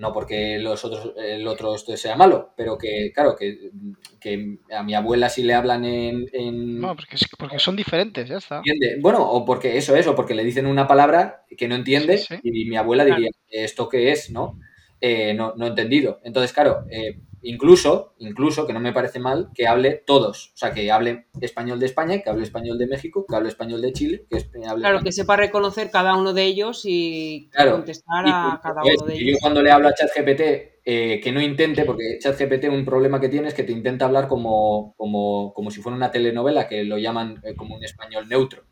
[0.00, 5.28] no porque los otros, el otro sea malo, pero que, claro, que, a mi abuela
[5.28, 6.80] sí le hablan en...
[6.80, 8.62] No, porque, porque, son diferentes, ya está.
[9.00, 12.64] Bueno, o porque eso es, o porque le dicen una palabra que no entiende y
[12.64, 14.30] mi abuela diría, ¿esto qué es?
[14.30, 14.58] ¿No?
[15.02, 16.20] Eh, no, no he entendido.
[16.24, 20.52] Entonces, claro, eh, incluso, incluso, que no me parece mal, que hable todos.
[20.54, 23.80] O sea, que hable español de España, que hable español de México, que hable español
[23.80, 24.36] de Chile, que
[24.66, 29.14] hable Claro, que sepa reconocer cada uno de ellos y contestar a cada uno de
[29.14, 29.32] ellos.
[29.32, 30.40] Yo cuando le hablo a ChatGPT,
[30.84, 34.28] eh, que no intente, porque ChatGPT un problema que tiene es que te intenta hablar
[34.28, 38.64] como, como, como si fuera una telenovela, que lo llaman eh, como un español neutro.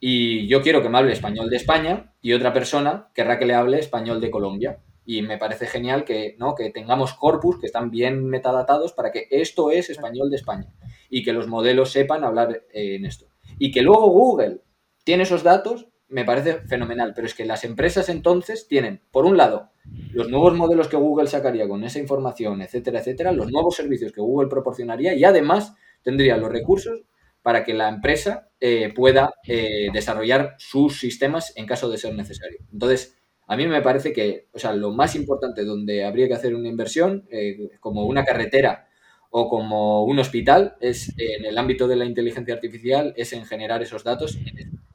[0.00, 3.54] Y yo quiero que me hable español de España y otra persona querrá que le
[3.54, 4.78] hable español de Colombia
[5.10, 6.54] y me parece genial que, ¿no?
[6.54, 10.72] que tengamos corpus que están bien metadatados para que esto es español de España
[11.08, 13.26] y que los modelos sepan hablar eh, en esto.
[13.58, 14.60] Y que luego Google
[15.02, 19.36] tiene esos datos, me parece fenomenal, pero es que las empresas entonces tienen, por un
[19.36, 19.72] lado,
[20.12, 24.20] los nuevos modelos que Google sacaría con esa información, etcétera, etcétera, los nuevos servicios que
[24.20, 27.02] Google proporcionaría y además tendría los recursos
[27.42, 32.58] para que la empresa eh, pueda eh, desarrollar sus sistemas en caso de ser necesario.
[32.72, 33.19] Entonces,
[33.50, 36.68] a mí me parece que, o sea, lo más importante donde habría que hacer una
[36.68, 38.86] inversión, eh, como una carretera
[39.30, 43.82] o como un hospital, es en el ámbito de la inteligencia artificial, es en generar
[43.82, 44.38] esos datos.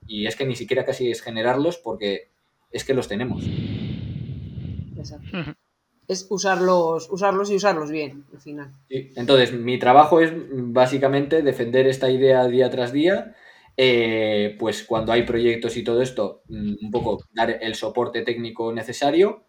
[0.08, 2.30] Y es que ni siquiera casi es generarlos porque
[2.72, 3.44] es que los tenemos.
[4.96, 5.54] Exacto.
[6.08, 8.72] Es usarlos, usarlos y usarlos bien, al final.
[8.88, 9.10] Sí.
[9.18, 13.36] Entonces, mi trabajo es básicamente defender esta idea día tras día
[13.78, 18.72] eh, pues cuando hay proyectos y todo esto, mm, un poco dar el soporte técnico
[18.72, 19.46] necesario,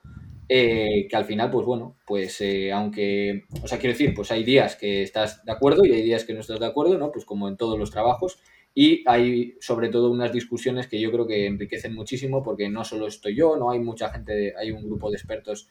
[0.49, 4.45] eh, que al final, pues bueno, pues eh, aunque, o sea, quiero decir, pues hay
[4.45, 7.13] días que estás de acuerdo y hay días que no estás de acuerdo, ¿no?
[7.13, 8.39] Pues como en todos los trabajos.
[8.75, 13.07] Y hay sobre todo unas discusiones que yo creo que enriquecen muchísimo porque no solo
[13.07, 15.69] estoy yo, no hay mucha gente, hay un grupo de expertos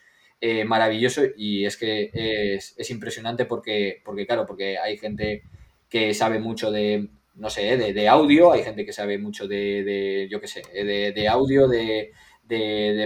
[0.68, 5.43] maravilloso y es que es, es, impresionante porque, porque, claro, porque hay gente
[5.89, 10.40] que sabe mucho de, no sé, de, audio, hay gente que sabe mucho de, yo
[10.40, 12.12] qué sé, de, audio, de,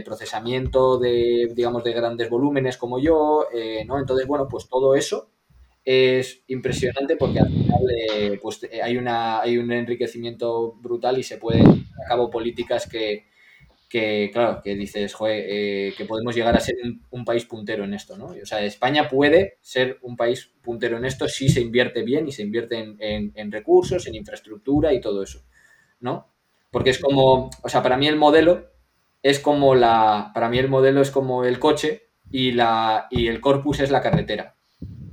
[0.05, 3.99] procesamiento, de, digamos, de grandes volúmenes como yo, eh, ¿no?
[3.99, 5.29] Entonces, bueno, pues todo eso
[5.83, 11.37] es impresionante porque al final eh, pues hay, una, hay un enriquecimiento brutal y se
[11.37, 13.25] pueden a cabo políticas que,
[13.89, 16.75] que, claro, que dices, joder, eh, que podemos llegar a ser
[17.09, 18.27] un, país puntero en esto, ¿no?
[18.27, 22.31] O sea, España puede ser un país puntero en esto si se invierte bien y
[22.31, 25.41] se invierte en, recursos, en infraestructura y todo eso,
[25.99, 26.27] ¿no?
[26.69, 28.69] Porque es como, o sea, para mí el modelo
[29.23, 33.41] es como la, para mí el modelo es como el coche y, la, y el
[33.41, 34.55] corpus es la carretera.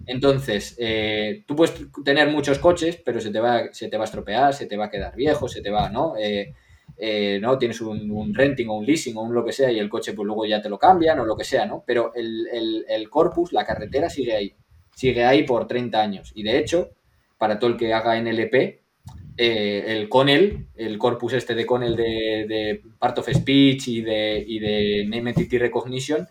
[0.05, 1.75] Entonces, eh, tú puedes
[2.05, 4.85] tener muchos coches, pero se te, va, se te va a estropear, se te va
[4.85, 6.15] a quedar viejo, se te va, ¿no?
[6.17, 6.55] Eh,
[6.99, 7.59] eh, ¿no?
[7.59, 10.27] Tienes un, renting o un leasing o un lo que sea y el coche pues
[10.27, 11.85] luego ya te lo cambian o lo que sea, ¿no?
[11.87, 14.55] Pero el, corpus, la carretera sigue ahí,
[14.95, 16.33] sigue ahí por 30 años.
[16.35, 16.91] Y de hecho,
[17.39, 18.55] para todo el que haga NLP,
[19.39, 24.43] eh, el Conel, el corpus este de Conel de, de Part of Speech y de,
[24.47, 26.27] y de Name Entity Recognition,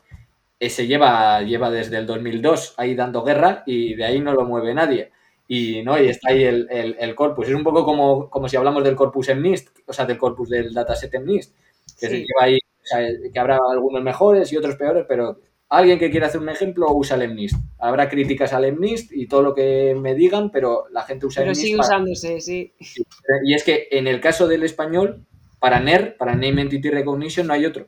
[0.60, 4.74] ese lleva, lleva desde el 2002 ahí dando guerra y de ahí no lo mueve
[4.74, 5.12] nadie
[5.48, 6.02] y, ¿no?
[6.02, 7.48] y está ahí el, el, corpus.
[7.48, 10.50] Es un poco como, como si hablamos del corpus en NIST, o sea, del corpus
[10.50, 11.56] del dataset en NIST,
[12.00, 12.60] que se lleva ahí,
[13.32, 15.40] que habrá algunos mejores y otros peores, pero
[15.70, 17.58] alguien que quiera hacer un ejemplo usa el MNIST.
[17.80, 21.52] Habrá críticas al MNIST y todo lo que me digan, pero la gente usa pero
[21.52, 21.62] MNIST.
[21.62, 22.74] sigue usándose, sí.
[23.44, 25.26] Y es que en el caso del español,
[25.60, 27.88] para NER, para Name Entity Recognition, no hay otro.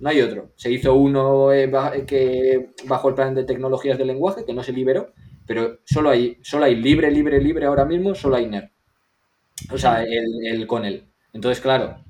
[0.00, 0.50] No hay otro.
[0.56, 1.70] Se hizo uno eh,
[2.06, 5.12] que bajo el plan de tecnologías del lenguaje, que no se liberó,
[5.52, 8.70] pero solo hay, solo hay libre, libre, libre ahora mismo, solo hay NER.
[9.70, 11.04] O sea, el, con él.
[11.34, 12.02] Entonces, claro,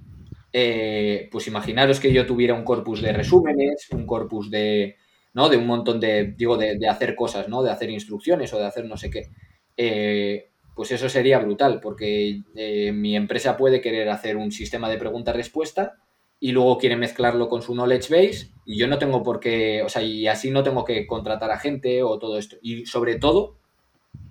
[0.53, 4.95] eh, pues imaginaros que yo tuviera un corpus de resúmenes, un corpus de,
[5.35, 5.49] ¿no?
[5.49, 7.65] De un montón de, digo, de, hacer cosas, ¿no?
[7.65, 9.31] De hacer instrucciones o de hacer no sé qué.
[9.77, 14.99] Eh, pues eso sería brutal, porque eh, mi empresa puede querer hacer un sistema de
[14.99, 15.97] pregunta-respuesta
[16.43, 19.89] y luego quiere mezclarlo con su knowledge base y yo no tengo por qué, o
[19.89, 22.57] sea, y así no tengo que contratar a gente o todo esto.
[22.61, 23.59] Y sobre todo,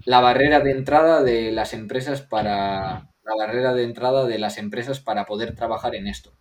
[0.03, 4.99] la barrera de entrada de las empresas para, la barrera de entrada de las empresas
[4.99, 6.33] para poder trabajar en esto.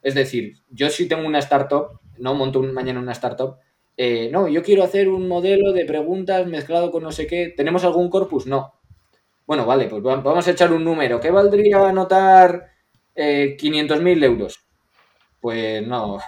[0.00, 3.56] Es decir, yo si tengo una startup, no monto mañana una startup,
[3.98, 7.52] eh, no, yo quiero hacer un modelo de preguntas mezclado con no sé qué.
[7.54, 8.46] ¿Tenemos algún corpus?
[8.46, 8.72] No.
[9.46, 11.20] Bueno, vale, pues vamos a echar un número.
[11.20, 12.70] ¿Qué valdría anotar
[13.14, 14.69] eh, 500.000 euros?
[15.40, 16.18] Pues no,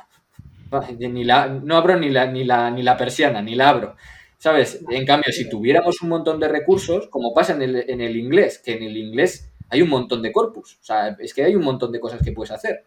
[0.70, 3.96] no abro ni la, ni, la, ni la persiana, ni la abro.
[4.38, 4.82] ¿Sabes?
[4.90, 8.58] En cambio, si tuviéramos un montón de recursos, como pasa en el, en el inglés,
[8.58, 11.62] que en el inglés hay un montón de corpus, o sea, es que hay un
[11.62, 12.84] montón de cosas que puedes hacer.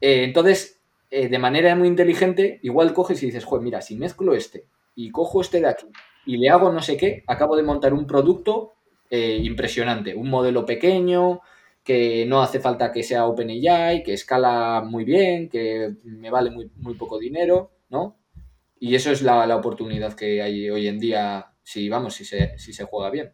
[0.00, 0.80] Eh, entonces,
[1.10, 5.10] eh, de manera muy inteligente, igual coges y dices, joder, mira, si mezclo este y
[5.10, 5.86] cojo este de aquí
[6.26, 8.74] y le hago no sé qué, acabo de montar un producto
[9.10, 11.40] eh, impresionante, un modelo pequeño,
[11.84, 16.70] que no hace falta que sea OpenAI, que escala muy bien, que me vale muy,
[16.76, 18.18] muy poco dinero, ¿no?
[18.78, 22.72] Y eso es la, oportunidad que hay hoy en día, si vamos, si se, si
[22.72, 23.32] se juega bien.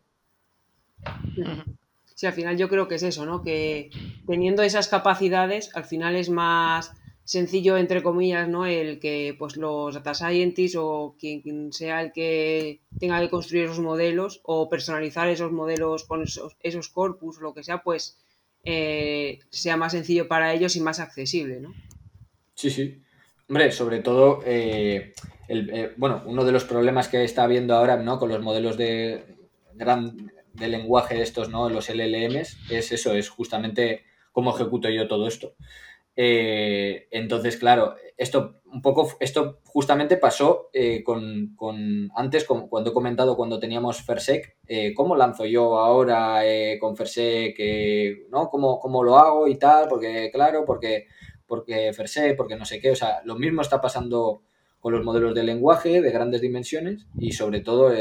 [2.14, 3.42] Sí, al final yo creo que es eso, ¿no?
[3.42, 3.90] Que
[4.26, 6.92] teniendo esas capacidades, al final es más
[7.24, 8.66] sencillo, entre comillas, ¿no?
[8.66, 13.80] El que pues los data scientists o quien, sea el que tenga que construir esos
[13.80, 18.18] modelos o personalizar esos modelos con esos, esos corpus lo que sea, pues
[18.67, 21.73] eh, sea más sencillo para ellos y más accesible, ¿no?
[22.55, 23.01] Sí, sí.
[23.49, 25.12] Hombre, sobre todo, eh,
[25.49, 28.19] eh, bueno, uno de los problemas que está habiendo ahora, ¿no?
[28.19, 29.37] Con los modelos de
[29.75, 31.71] gran de lenguaje estos, ¿no?
[31.71, 35.55] Los LLMs, es eso, es justamente cómo ejecuto yo todo esto.
[36.19, 41.55] Eh, entonces, claro, esto un poco, esto justamente pasó eh, con,
[42.17, 46.43] antes, cuando he comentado cuando teníamos Fersec, eh, cómo lanzo yo ahora
[46.81, 47.59] con Fersec,
[48.31, 48.49] ¿no?
[48.49, 49.89] ¿Cómo, ¿Cómo, lo hago y tal?
[49.89, 51.07] Porque, claro, porque,
[51.47, 54.43] porque Fersec, porque no sé qué, o sea, lo mismo está pasando
[54.81, 57.93] con los modelos de lenguaje de grandes dimensiones y sobre todo,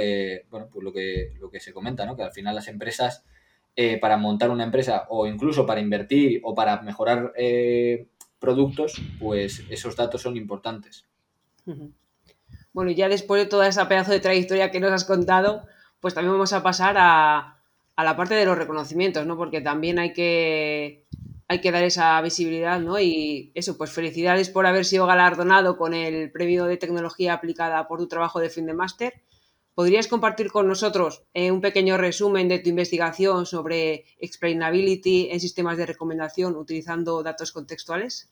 [0.49, 2.15] bueno, pues lo que, lo que se comenta, ¿no?
[2.15, 3.25] Que al final las empresas
[3.77, 8.07] eh, para montar una empresa o incluso para invertir o para mejorar eh,
[8.39, 11.05] productos, pues esos datos son importantes.
[12.71, 15.67] Bueno, y ya después de toda esa pedazo de trayectoria que nos has contado,
[15.99, 17.57] pues también vamos a pasar a,
[17.97, 19.35] la parte de los reconocimientos, ¿no?
[19.35, 21.05] Porque también hay que,
[21.49, 22.97] hay que dar esa visibilidad, ¿no?
[22.97, 27.99] Y eso, pues felicidades por haber sido galardonado con el premio de tecnología aplicada por
[27.99, 29.21] tu trabajo de fin de máster
[29.75, 35.77] ¿Podrías compartir con nosotros eh, un pequeño resumen de tu investigación sobre explainability en sistemas
[35.77, 38.29] de recomendación utilizando datos contextuales?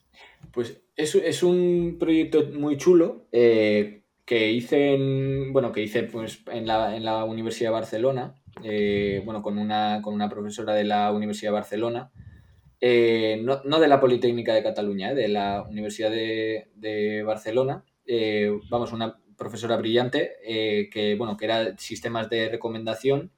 [0.52, 6.40] Pues es, es un proyecto muy chulo eh, que hice en, bueno, que hice pues,
[6.50, 10.84] en, la, en la Universidad de Barcelona, eh, bueno, con una, con una profesora de
[10.84, 12.10] la Universidad de Barcelona,
[12.80, 17.84] no, no, de la Politécnica de Cataluña, de la Universidad de, de Barcelona,
[18.70, 23.30] vamos, una profesora brillante, eh, que, bueno, que era sistemas de recomendación.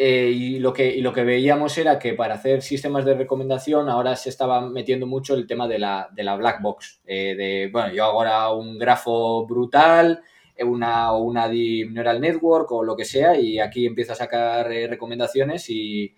[0.00, 4.14] Eh, y, lo que, lo que veíamos era que para hacer sistemas de recomendación ahora
[4.14, 7.00] se estaba metiendo mucho el tema de la, black box.
[7.04, 10.22] Eh, de, bueno, yo hago ahora un grafo brutal,
[10.64, 14.68] una, o una Deep Neural Network o lo que sea, y aquí empiezo a sacar
[14.68, 16.14] recomendaciones y,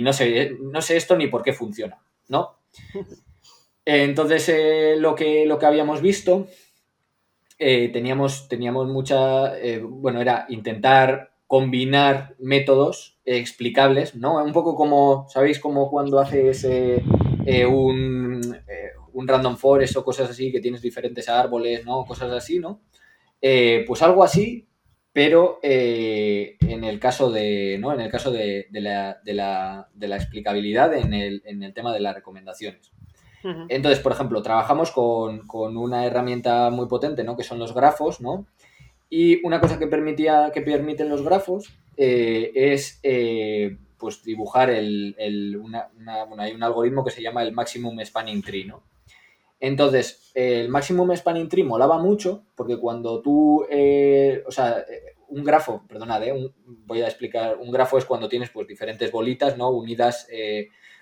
[0.00, 2.58] no, sé, no sé esto ni por qué funciona, ¿no?
[3.84, 6.46] Entonces, lo, que, lo que habíamos visto
[7.62, 14.42] eh, teníamos, teníamos mucha, eh, bueno, era intentar combinar métodos explicables, ¿no?
[14.42, 15.58] Un poco como, ¿sabéis?
[15.58, 17.02] Como cuando haces eh,
[17.66, 18.56] un,
[19.12, 22.06] un, random forest o cosas así, que tienes diferentes árboles, ¿no?
[22.06, 22.80] Cosas así, ¿no?
[23.40, 24.66] pues algo así,
[25.12, 27.92] pero en el caso de, ¿no?
[27.92, 31.92] En el caso de, de, la, de la, la, explicabilidad en el, en el tema
[31.92, 32.90] de las recomendaciones.
[33.42, 37.36] Entonces, por ejemplo, trabajamos con, una herramienta muy potente, ¿no?
[37.36, 38.46] Que son los grafos, ¿no?
[39.08, 45.16] Y una cosa que, permitía, que permiten los grafos eh, es eh, pues dibujar el,
[46.38, 48.82] hay un algoritmo que se llama el Maximum Spanning Tree, ¿no?
[49.58, 54.84] Entonces, el Maximum Spanning Tree molaba mucho porque cuando tú, eh, o sea,
[55.28, 56.22] un grafo, perdonad,
[56.86, 59.70] voy a explicar, un grafo es cuando tienes pues diferentes bolitas, ¿no?
[59.70, 60.26] Unidas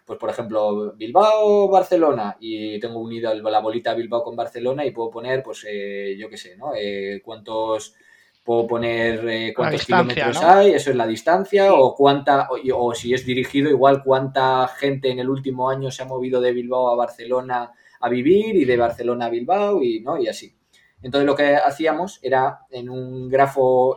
[0.08, 5.10] pues por ejemplo, Bilbao, Barcelona, y tengo unida la bolita Bilbao con Barcelona y puedo
[5.10, 6.72] poner, pues eh, yo qué sé, ¿no?
[6.74, 7.94] Eh, cuántos
[8.42, 13.26] puedo poner eh, cuántos kilómetros hay, eso es la distancia, o cuánta, o, si es
[13.26, 17.70] dirigido, igual cuánta gente en el último año se ha movido de Bilbao a Barcelona
[18.00, 20.16] a vivir y de Barcelona a Bilbao y, ¿no?
[20.16, 20.56] y así.
[21.02, 23.94] Entonces lo que hacíamos era en un grafo,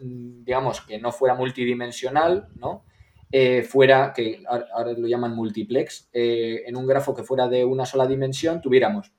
[0.00, 2.87] digamos, que no fuera multidimensional, ¿no?
[3.30, 7.84] Eh, fuera, que ahora lo llaman multiplex, eh, en un grafo que fuera de una
[7.84, 9.12] sola dimensión, tuviéramos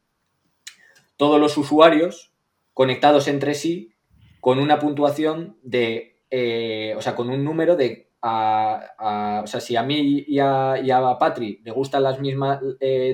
[1.15, 2.33] todos los usuarios
[2.73, 3.93] conectados entre sí
[4.39, 9.83] con una puntuación de, eh, o sea, con un número de, o sea, si a
[9.83, 10.89] mí y a, y
[11.19, 12.61] Patri le gustan las mismas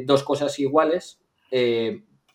[0.05, 1.19] dos cosas iguales,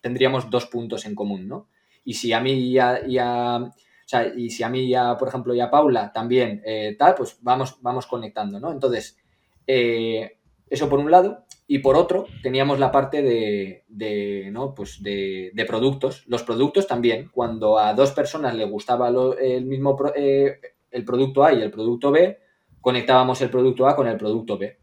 [0.01, 1.67] tendríamos dos puntos en común, ¿no?
[2.03, 3.71] Y si a mí y a
[4.11, 7.37] sea, y si a mí ya, por ejemplo, y a Paula también eh, tal, pues
[7.41, 8.71] vamos, vamos conectando, ¿no?
[8.71, 9.17] Entonces,
[9.67, 10.37] eh,
[10.69, 11.45] eso por un lado.
[11.67, 14.75] Y por otro, teníamos la parte de, ¿no?
[14.75, 16.25] pues de, productos.
[16.27, 19.07] Los productos también, cuando a dos personas le gustaba
[19.39, 20.59] el mismo eh,
[20.91, 22.39] el producto A y el producto B,
[22.81, 24.79] conectábamos el producto A con el producto B.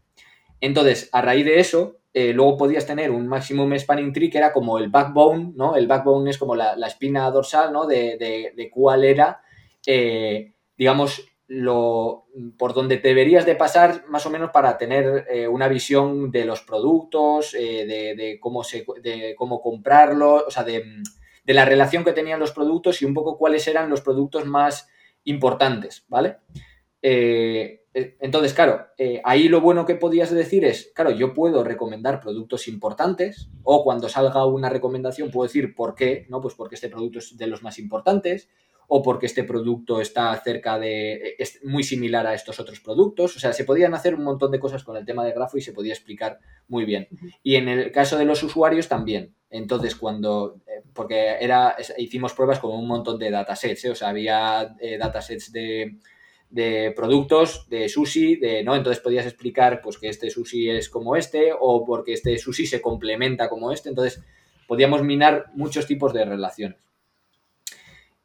[0.61, 4.51] Entonces, a raíz de eso, eh, luego podías tener un maximum spanning tree que era
[4.51, 5.77] como el backbone, ¿no?
[5.77, 7.87] El backbone es como la, espina dorsal, ¿no?
[7.87, 9.41] De, cuál era,
[9.85, 12.25] eh, digamos, lo,
[12.57, 16.59] por donde deberías de pasar más o menos para tener eh, una visión de los
[16.59, 20.83] productos, de, cómo se, de cómo comprarlos, o sea, de,
[21.45, 24.89] de la relación que tenían los productos y un poco cuáles eran los productos más
[25.23, 26.35] importantes, ¿vale?
[27.93, 32.67] Entonces, claro, eh, ahí lo bueno que podías decir es, claro, yo puedo recomendar productos
[32.67, 36.39] importantes o cuando salga una recomendación puedo decir por qué, ¿no?
[36.39, 38.49] Pues porque este producto es de los más importantes
[38.87, 43.35] o porque este producto está cerca de, es muy similar a estos otros productos.
[43.35, 45.61] O sea, se podían hacer un montón de cosas con el tema de grafo y
[45.61, 47.07] se podía explicar muy bien.
[47.43, 49.35] Y en el caso de los usuarios también.
[49.51, 50.61] Entonces, cuando,
[50.93, 55.99] porque era, hicimos pruebas con un montón de datasets, o sea, había datasets de
[56.49, 58.75] de productos de sushi, de, ¿no?
[58.75, 62.81] Entonces podías explicar pues que este sushi es como este o porque este sushi se
[62.81, 63.89] complementa como este.
[63.89, 64.21] Entonces
[64.67, 66.77] podíamos minar muchos tipos de relaciones.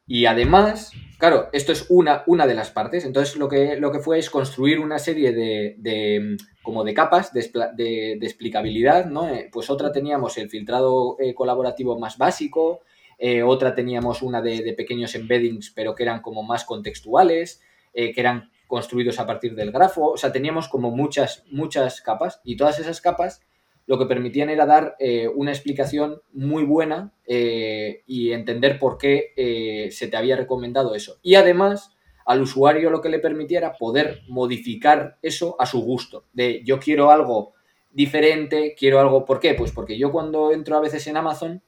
[0.07, 3.05] Y además, claro, esto es una, una de las partes.
[3.05, 7.41] Entonces lo que, lo que fue es construir una serie de, como de capas de,
[7.75, 9.27] de, explicabilidad, ¿no?
[9.29, 12.81] Eh, pues otra teníamos el filtrado eh, colaborativo más básico,
[13.17, 17.61] eh, otra teníamos una de, de, pequeños embeddings, pero que eran como más contextuales.
[17.97, 20.11] Eh, que eran construidos a partir del grafo.
[20.11, 23.41] O sea, teníamos como muchas, muchas capas y todas esas capas
[23.87, 29.87] lo que permitían era dar eh, una explicación muy buena eh, y entender por qué
[29.91, 31.19] se te había recomendado eso.
[31.21, 36.25] Y además, al usuario lo que le permitía era poder modificar eso a su gusto.
[36.33, 37.53] De yo quiero algo
[37.91, 39.23] diferente, quiero algo.
[39.23, 39.53] ¿Por qué?
[39.53, 41.63] Pues porque yo cuando entro a veces en Amazon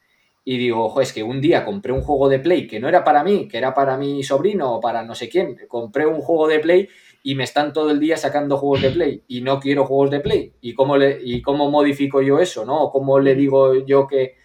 [0.50, 3.04] y digo, ojo, es que un día compré un juego de Play que no era
[3.04, 5.58] para mí, que era para mi sobrino o para no sé quién.
[5.68, 6.88] Compré un juego de Play
[7.22, 10.22] y me están todo el día sacando juegos de Play y no quiero juegos de
[10.22, 10.54] Play.
[10.62, 12.64] ¿Y cómo, le, y cómo modifico yo eso?
[12.64, 12.82] ¿no?
[12.82, 14.36] ¿O cómo le digo yo que,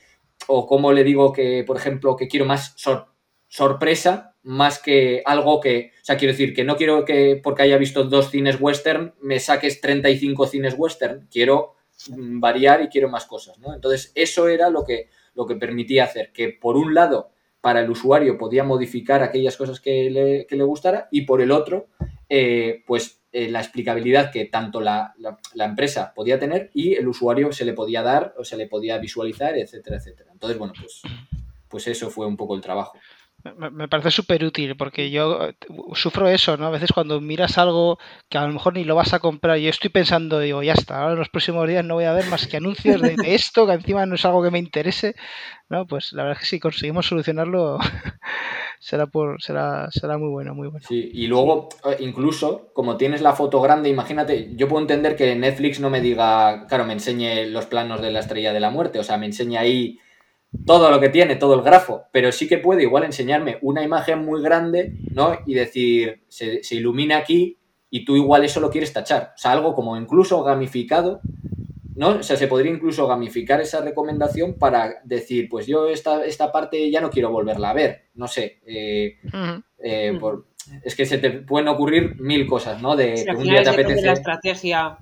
[0.49, 2.75] o cómo le digo que, por ejemplo, que quiero más
[3.47, 7.79] sorpresa más que algo que, o sea, quiero decir que no quiero que porque haya
[7.79, 11.77] visto dos cines western me saques 35 cines western, quiero
[12.09, 13.73] mm, variar y quiero más cosas, ¿no?
[13.73, 17.31] Entonces, eso era lo que lo que permitía hacer que, por un lado,
[17.61, 21.53] para el usuario podía modificar aquellas cosas que le, que le gustara y por el
[21.53, 21.87] otro,
[22.29, 25.15] eh, pues eh, la explicabilidad que tanto la,
[25.55, 28.99] la, empresa podía tener y el usuario se le podía dar o se le podía
[28.99, 30.31] visualizar, etcétera, etcétera.
[30.33, 31.03] Entonces, bueno, pues,
[31.69, 32.99] pues eso fue un poco el trabajo.
[33.45, 35.55] Me, parece súper útil porque yo eh,
[35.95, 36.67] sufro eso, ¿no?
[36.67, 39.69] A veces cuando miras algo que a lo mejor ni lo vas a comprar, yo
[39.69, 42.47] estoy pensando, digo, ya está, ahora en los próximos días no voy a ver más
[42.47, 45.17] que anuncios de, esto, que encima no es algo que me interese,
[45.69, 45.87] ¿no?
[45.89, 47.79] Pues la verdad es que si conseguimos solucionarlo,
[48.79, 50.87] será, por, será, será muy bueno, muy bueno.
[50.89, 55.35] Sí, y luego, eh, incluso, como tienes la foto grande, imagínate, yo puedo entender que
[55.35, 59.01] Netflix no me diga, claro, me enseñe los planos de la estrella de la muerte,
[59.01, 59.99] o sea, me enseñe ahí
[60.67, 64.25] todo lo que tiene, todo el grafo, pero sí que puede igual enseñarme una imagen
[64.25, 65.39] muy grande, ¿no?
[65.47, 67.59] Y decir, se, ilumina aquí
[67.91, 69.33] y tú igual eso lo quieres tachar.
[69.35, 71.21] O sea, algo como incluso gamificado,
[71.97, 72.11] ¿no?
[72.11, 76.91] O sea, se podría incluso gamificar esa recomendación para decir, pues yo esta, esta parte
[76.91, 78.61] ya no quiero volverla a ver, no sé.
[78.67, 79.19] Eh,
[79.79, 80.19] eh,
[80.85, 82.95] es que se te pueden ocurrir mil cosas, ¿no?
[82.95, 84.03] De un día te apetece...
[84.03, 84.99] la estrategia.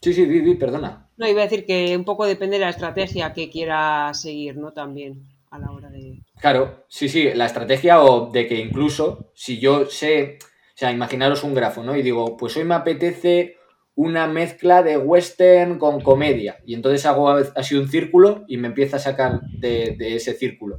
[0.00, 1.07] Sí, sí, Vivi, perdona.
[1.18, 4.72] No, iba a decir que un poco depende de la estrategia que quiera seguir, ¿no?
[4.72, 6.22] También a la hora de.
[6.40, 11.42] Claro, sí, sí, la estrategia o de que incluso si yo sé, o sea, imaginaros
[11.42, 11.96] un grafo, ¿no?
[11.96, 13.58] Y digo, pues hoy me apetece
[13.98, 16.60] una mezcla de western con comedia.
[16.64, 20.78] Y entonces hago así un círculo y me empieza a sacar de, ese círculo.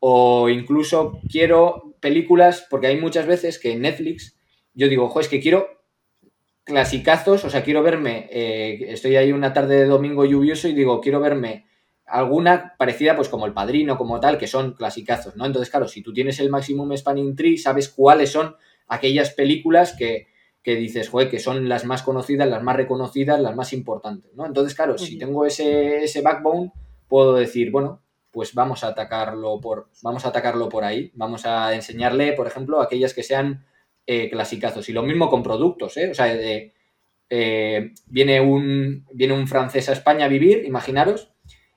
[0.00, 4.36] O incluso quiero películas, porque hay muchas veces que en Netflix
[4.74, 5.68] yo digo, ojo, es que quiero
[6.68, 11.00] clasicazos, o sea, quiero verme, eh, estoy ahí una tarde de domingo lluvioso y digo,
[11.00, 11.66] quiero verme
[12.06, 15.46] alguna parecida, pues como El Padrino, como tal, que son clasicazos, ¿no?
[15.46, 18.54] Entonces, claro, si tú tienes el Maximum Spanning Tree, sabes cuáles son
[18.86, 20.28] aquellas películas que,
[20.62, 24.44] que dices, joder, que son las más conocidas, las más reconocidas, las más importantes, ¿no?
[24.44, 26.70] Entonces, claro, si tengo ese, ese backbone,
[27.08, 31.74] puedo decir, bueno, pues vamos a atacarlo por, vamos a atacarlo por ahí, vamos a
[31.74, 33.64] enseñarle, por ejemplo, aquellas que sean
[34.10, 34.88] eh, clasicazos.
[34.88, 36.08] Y lo mismo con productos, ¿eh?
[36.10, 41.30] O sea, eh, viene, un, viene un francés a España a vivir, imaginaros,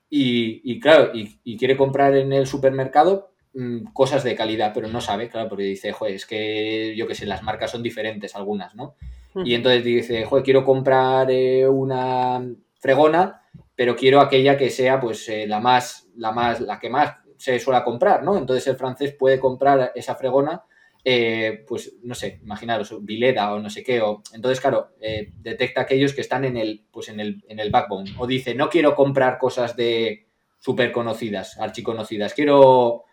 [0.10, 5.28] y, claro, y, quiere comprar en el supermercado mm, cosas de calidad, pero no sabe,
[5.28, 8.96] claro, porque dice, joder, es que yo qué sé, las marcas son diferentes algunas, ¿no?
[9.44, 11.28] Y entonces dice, joder, quiero comprar
[11.70, 12.46] una
[12.80, 13.42] fregona,
[13.76, 17.84] pero quiero aquella que sea pues la más, la más, la que más se suele
[17.84, 18.38] comprar, ¿no?
[18.38, 20.64] Entonces el francés puede comprar esa fregona
[21.04, 25.82] eh, pues no sé, imaginaros, Vileda o no sé qué, o entonces, claro, eh, detecta
[25.82, 28.96] aquellos que están en el, pues en el, en el backbone, o dice, no quiero
[28.96, 30.28] comprar cosas de
[30.60, 33.06] súper conocidas, archiconocidas, quiero,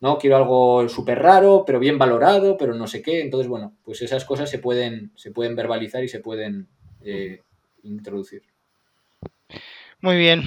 [0.00, 4.02] no, quiero algo súper raro, pero bien valorado, pero no sé qué, entonces, bueno, pues
[4.02, 6.68] esas cosas se pueden, se pueden verbalizar y se pueden
[7.02, 7.40] eh,
[7.82, 8.42] introducir.
[10.02, 10.42] Muy bien.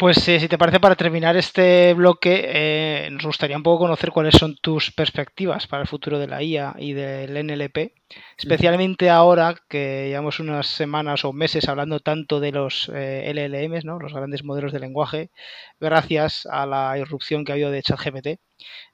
[0.00, 4.12] Pues eh, si te parece, para terminar este bloque, eh, nos gustaría un poco conocer
[4.12, 7.92] cuáles son tus perspectivas para el futuro de la IA y del NLP,
[8.38, 13.98] especialmente ahora que llevamos unas semanas o meses hablando tanto de los eh, LLMs, ¿no?
[13.98, 15.30] los grandes modelos de lenguaje,
[15.78, 18.40] gracias a la irrupción que ha habido de ChatGPT.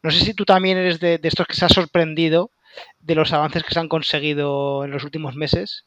[0.03, 2.51] No sé si tú también eres de, de estos que se ha sorprendido
[2.99, 5.87] de los avances que se han conseguido en los últimos meses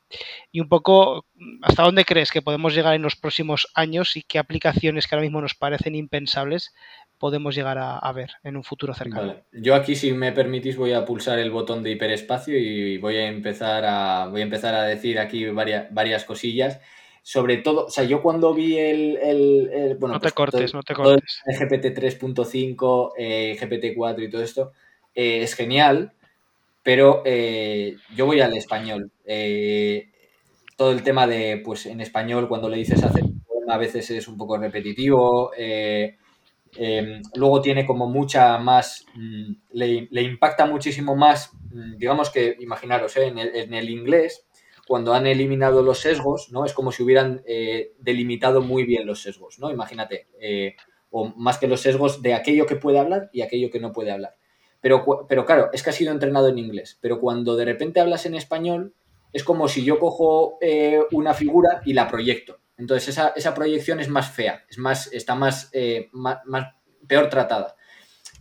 [0.52, 1.26] y un poco
[1.62, 5.24] hasta dónde crees que podemos llegar en los próximos años y qué aplicaciones que ahora
[5.24, 6.74] mismo nos parecen impensables
[7.18, 9.36] podemos llegar a, ver en un futuro cercano.
[9.52, 13.28] Yo aquí, si me permitís, voy a pulsar el botón de hiperespacio y voy a
[13.28, 16.80] empezar a, voy a, empezar a decir aquí varias, varias cosillas
[17.22, 20.82] sobre todo, o sea, yo cuando vi el, el, bueno, no te pues cortes, no
[20.82, 21.42] te cortes.
[21.46, 24.72] El GPT 3.5, eh, GPT 4 y todo esto,
[25.14, 26.14] eh, es genial,
[26.90, 29.12] pero eh, yo voy al español.
[29.24, 30.10] Eh,
[30.76, 33.26] todo el tema de, pues en español, cuando le dices hacer
[33.68, 35.52] a veces es un poco repetitivo.
[35.56, 36.18] Eh,
[36.76, 43.16] em, luego tiene como mucha más, mm, le, impacta muchísimo más, mm, digamos que, imaginaros,
[43.18, 44.48] en el, inglés,
[44.88, 46.66] cuando han eliminado los sesgos, ¿no?
[46.66, 47.44] Es como si hubieran
[48.00, 49.70] delimitado muy bien los sesgos, ¿no?
[49.70, 50.26] Imagínate,
[51.12, 54.10] o más que los sesgos de aquello que puede hablar y aquello que no puede
[54.10, 54.39] hablar.
[54.82, 56.98] Pero, pero claro, es que ha sido entrenado en inglés.
[57.02, 58.94] Pero cuando de repente hablas en español,
[59.34, 62.60] es como si yo cojo eh, una figura y la proyecto.
[62.78, 66.40] Entonces esa, esa, proyección es más fea, es más, está más, eh, más,
[67.08, 67.76] peor tratada.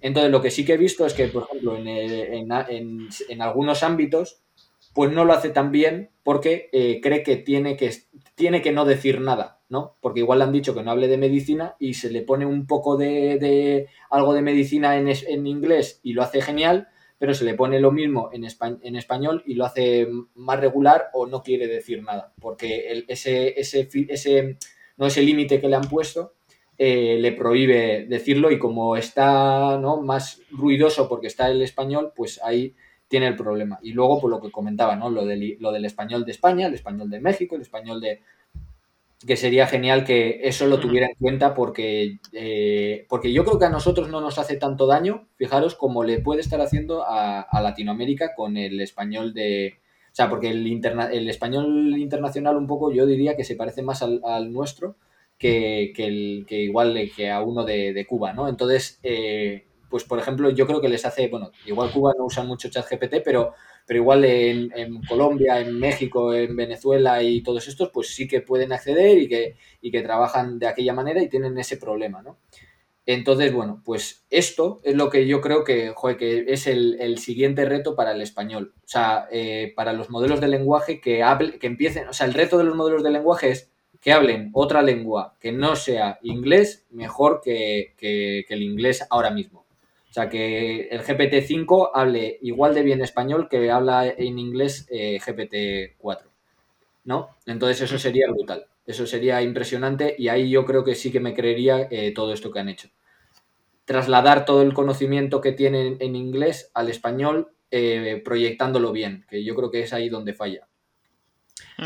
[0.01, 3.83] Entonces lo que sí que he visto es que, por ejemplo, en, en, en algunos
[3.83, 4.41] ámbitos,
[4.99, 7.89] pues no lo hace tan bien porque eh, cree que tiene, que
[8.35, 9.95] tiene que no decir nada, ¿no?
[10.01, 12.67] Porque igual le han dicho que no hable de medicina y se le pone un
[12.67, 17.55] poco de, algo de medicina en, en, inglés y lo hace genial, pero se le
[17.55, 18.45] pone lo mismo en,
[18.83, 23.89] en, español y lo hace más regular o no quiere decir nada, porque ese, ese,
[24.09, 24.57] ese,
[24.97, 26.33] no ese límite que le han puesto
[26.77, 30.01] eh, le prohíbe decirlo y como está ¿no?
[30.01, 32.75] más ruidoso porque está el español, pues ahí
[33.09, 33.79] tiene el problema.
[33.83, 35.11] Y luego, por lo que comentaba, ¿no?
[35.11, 38.21] Lo del, lo del español de España, el español de México, el español de...
[39.27, 43.65] que sería genial que eso lo tuviera en cuenta porque, eh, porque yo creo que
[43.65, 48.35] a nosotros no nos hace tanto daño, fijaros, como le puede estar haciendo a, Latinoamérica
[48.35, 49.79] con el español de...
[50.13, 50.67] O sea, porque el,
[51.13, 54.97] el español internacional un poco yo diría que se parece más al, nuestro
[55.39, 58.49] que, que, el, que igual que a uno de, de Cuba, ¿no?
[58.49, 62.45] Entonces, eh, pues por ejemplo, yo creo que les hace, bueno, igual Cuba no usa
[62.45, 63.55] mucho ChatGPT, pero,
[63.87, 68.73] pero igual en, Colombia, en México, en Venezuela y todos estos, pues sí que pueden
[68.73, 72.39] acceder y que, y que trabajan de aquella manera y tienen ese problema, ¿no?
[73.07, 77.97] Entonces, bueno, pues esto es lo que yo creo que, que es el, siguiente reto
[77.97, 78.75] para el español.
[78.85, 82.35] O sea, eh, para los modelos de lenguaje que, hable, que empiecen, o sea, el
[82.35, 83.73] reto de los modelos de lenguaje es
[84.03, 89.68] que hablen otra lengua que no sea inglés mejor que el inglés ahora mismo.
[90.11, 95.19] O sea, que el GPT-5 hable igual de bien español que habla en inglés eh,
[95.21, 96.23] GPT-4.
[97.05, 97.37] ¿No?
[97.47, 98.67] Entonces eso sería brutal.
[98.87, 102.51] Eso sería impresionante y ahí yo creo que sí que me creería eh, todo esto
[102.51, 102.89] que han hecho.
[103.85, 109.55] Trasladar todo el conocimiento que tienen en inglés al español eh, proyectándolo bien, que yo
[109.55, 110.67] creo que es ahí donde falla.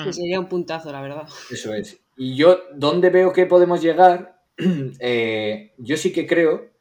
[0.04, 1.28] Sí, sería un puntazo, la verdad.
[1.50, 2.00] Eso es.
[2.16, 4.40] Y yo, ¿dónde veo que podemos llegar?
[4.58, 6.71] yo sí que creo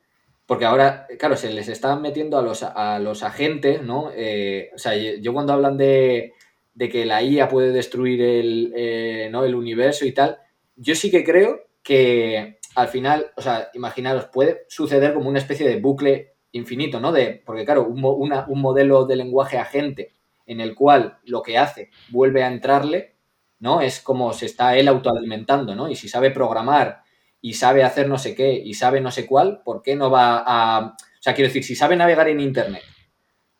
[0.51, 4.11] porque ahora, claro, se les están metiendo a los, a los agentes, ¿no?
[4.13, 6.33] Eh, o sea, yo cuando hablan de,
[6.77, 9.45] que la IA puede destruir el, eh, ¿no?
[9.45, 10.39] el universo y tal,
[10.75, 15.65] yo sí que creo que al final, o sea, imaginaros, puede suceder como una especie
[15.65, 17.13] de bucle infinito, ¿no?
[17.13, 21.91] De, porque claro, un, un modelo de lenguaje agente en el cual lo que hace
[22.09, 23.15] vuelve a entrarle,
[23.59, 23.79] ¿no?
[23.79, 25.89] Es como se está él autoalimentando, ¿no?
[25.89, 27.03] Y si sabe programar
[27.41, 30.43] y sabe hacer no sé qué y sabe no sé cuál, ¿por qué no va
[30.45, 30.95] a...
[30.95, 32.83] O sea, quiero decir, si sabe navegar en Internet,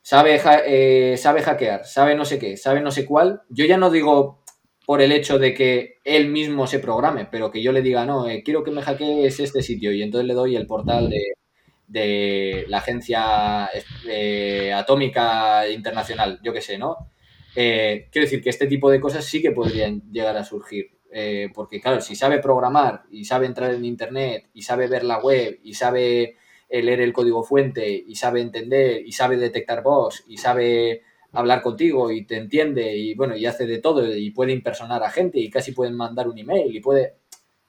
[0.02, 3.90] sabe, eh, sabe hackear, sabe no sé qué, sabe no sé cuál, yo ya no
[3.90, 4.42] digo
[4.84, 8.28] por el hecho de que él mismo se programe, pero que yo le diga, no,
[8.28, 11.34] eh, quiero que me hackees este sitio y entonces le doy el portal de,
[11.86, 13.70] de la agencia
[14.08, 16.96] eh, atómica internacional, yo qué sé, ¿no?
[17.54, 20.90] quiero decir que este tipo de cosas sí que podrían llegar a surgir.
[21.14, 25.18] Eh, porque claro, si sabe programar y sabe entrar en Internet y sabe ver la
[25.18, 26.36] web y sabe
[26.70, 31.02] leer el código fuente y sabe entender y sabe detectar voz y sabe
[31.32, 35.10] hablar contigo y te entiende y bueno, y hace de todo y puede impersonar a
[35.10, 37.16] gente y casi pueden mandar un email y puede,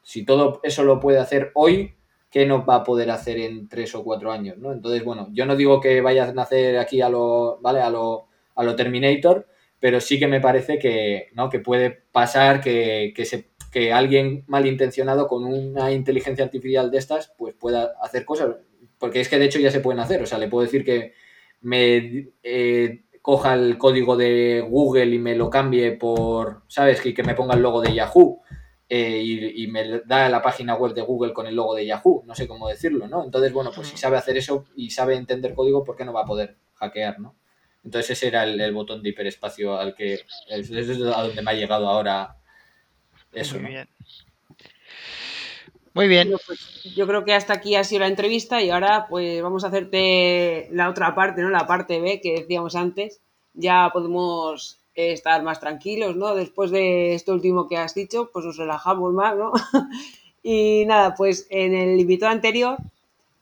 [0.01, 1.93] si todo eso lo puede hacer hoy,
[2.29, 4.57] ¿qué no va a poder hacer en tres o cuatro años?
[4.57, 4.73] ¿no?
[4.73, 7.81] Entonces, bueno, yo no digo que vaya a nacer aquí a lo, ¿vale?
[7.81, 9.47] A lo, a lo Terminator,
[9.83, 11.49] pero sí que me parece que, ¿no?
[11.49, 17.33] que puede pasar que, que, se, que alguien malintencionado con una inteligencia artificial de estas,
[17.37, 18.55] pues pueda hacer cosas,
[18.97, 21.11] porque es que de hecho ya se pueden hacer, o sea, le puedo decir que
[21.59, 27.05] me eh, coja el código de Google y me lo cambie por, ¿sabes?
[27.05, 28.39] Y que me ponga el logo de Yahoo.
[28.87, 32.35] Eh, y, me da la página web de Google con el logo de Yahoo, no
[32.35, 33.25] sé cómo decirlo, ¿no?
[33.25, 36.21] Entonces, bueno, pues si sabe hacer eso y sabe entender código, ¿por qué no va
[36.21, 37.35] a poder hackear, ¿no?
[37.83, 41.87] Entonces ese era el, botón de hiperespacio al que es, a donde me ha llegado
[41.87, 42.37] ahora
[43.31, 43.59] eso.
[43.59, 43.89] Muy bien.
[45.93, 46.31] Muy bien.
[46.47, 49.67] Pues, yo creo que hasta aquí ha sido la entrevista y ahora pues vamos a
[49.67, 51.49] hacerte la otra parte, ¿no?
[51.49, 53.21] La parte B que decíamos antes.
[53.53, 56.35] Ya podemos estar más tranquilos, ¿no?
[56.35, 59.51] Después de esto último que has dicho, pues nos relajamos más, ¿no?
[60.43, 62.77] y nada, pues en el invitado anterior,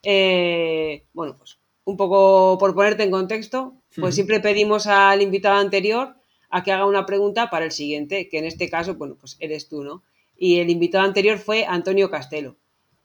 [0.04, 6.16] eh, bueno, pues un poco por ponerte en contexto, pues siempre pedimos al invitado anterior
[6.50, 9.68] a que haga una pregunta para el siguiente, que en este caso, bueno, pues eres
[9.68, 10.04] tú, ¿no?
[10.42, 12.56] y el invitado anterior fue Antonio Castelo,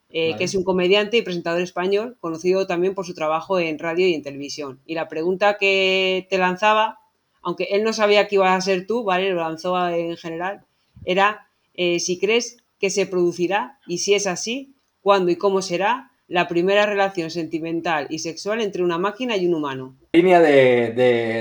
[0.09, 4.09] eh, que es un comediante y presentador español, conocido también por su trabajo en radio
[4.09, 4.81] y en televisión.
[4.87, 6.99] Y la pregunta que te lanzaba,
[7.43, 9.29] aunque él no sabía que ibas a ser tú, ¿vale?
[9.29, 10.65] Lo lanzó en general,
[11.05, 16.13] era eh, si crees que se producirá y si es así, cuándo y cómo será
[16.29, 19.97] la primera relación sentimental y sexual entre una máquina y un humano.
[20.13, 20.93] La línea de,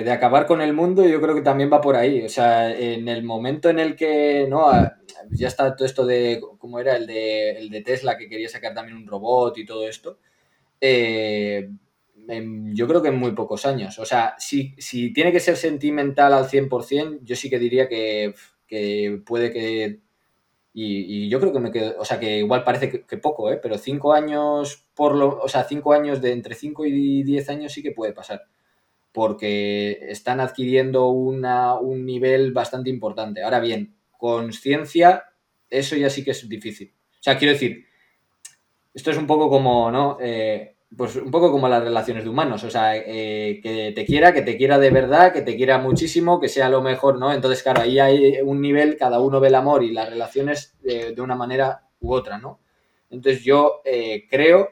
[0.04, 2.24] de, acabar con el mundo yo creo que también va por ahí.
[2.24, 4.72] O sea, en el momento en el que no
[5.32, 6.96] ya está todo esto de, ¿cómo era?
[6.96, 10.20] El de, el de Tesla que quería sacar también un robot y todo esto.
[10.80, 11.70] Eh,
[12.74, 13.98] yo creo que en muy pocos años.
[14.00, 18.34] O sea, si, si tiene que ser sentimental al 100%, yo sí que diría que,
[18.68, 20.00] que puede que
[20.78, 23.60] y, yo creo que me quedo, o sea, que igual parece que, poco, ¿eh?
[23.64, 27.72] Pero cinco años, por lo, o sea, cinco años de entre cinco y diez años
[27.72, 28.44] sí que puede pasar.
[29.14, 33.42] Porque están adquiriendo una, un nivel bastante importante.
[33.42, 35.24] Ahora bien, conciencia,
[35.70, 36.94] eso ya sí que es difícil.
[37.22, 37.86] O sea, quiero decir,
[38.94, 40.18] esto es un poco como, ¿no?
[40.20, 44.34] Eh, pues un poco como las relaciones de humanos, o sea, eh, que te quiera,
[44.34, 47.34] que te quiera de verdad, que te quiera muchísimo, que sea lo mejor, ¿no?
[47.34, 51.20] Entonces, claro, ahí hay un nivel, cada uno ve el amor y las relaciones de,
[51.22, 52.60] una manera u otra, ¿no?
[53.10, 54.70] Entonces yo eh, creo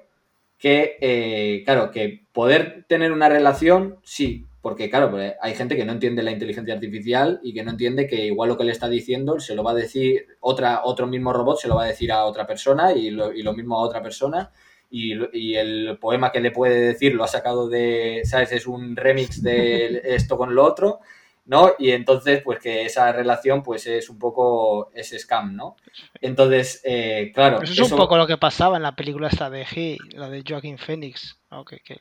[0.57, 5.83] que, eh, claro, que poder tener una relación, sí, porque claro, pues, hay gente que
[5.83, 8.87] no entiende la inteligencia artificial y que no entiende que igual lo que le está
[8.87, 12.11] diciendo se lo va a decir otra, otro mismo robot, se lo va a decir
[12.13, 14.51] a otra persona y lo, y lo mismo a otra persona
[14.93, 18.51] y, el poema que le puede decir lo ha sacado de, ¿sabes?
[18.51, 20.99] Es un remix de esto con lo otro,
[21.45, 21.71] ¿no?
[21.79, 25.77] Y entonces, pues que esa relación, pues es un poco ese scam, ¿no?
[26.21, 27.63] Entonces, eh, claro.
[27.63, 30.43] Eso es un poco lo que pasaba en la película esta de G, la de
[30.47, 31.65] Joaquín Phoenix, ¿no?
[31.65, 31.97] que, que,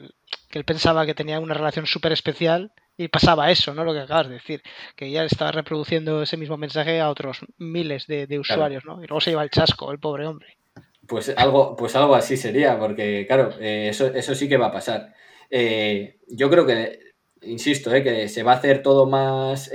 [0.50, 3.84] él pensaba que tenía una relación súper especial y pasaba eso, ¿no?
[3.84, 4.62] Lo que acabas de decir,
[4.96, 9.02] que ya estaba reproduciendo ese mismo mensaje a otros miles de, usuarios, ¿no?
[9.02, 10.58] Y luego se lleva el chasco, el pobre hombre.
[11.12, 14.72] Pues algo, pues algo así sería, porque claro, eh, eso, eso sí que va a
[14.72, 15.12] pasar.
[15.50, 17.00] Eh, yo creo que,
[17.42, 19.70] insisto, eh, que se va a hacer todo más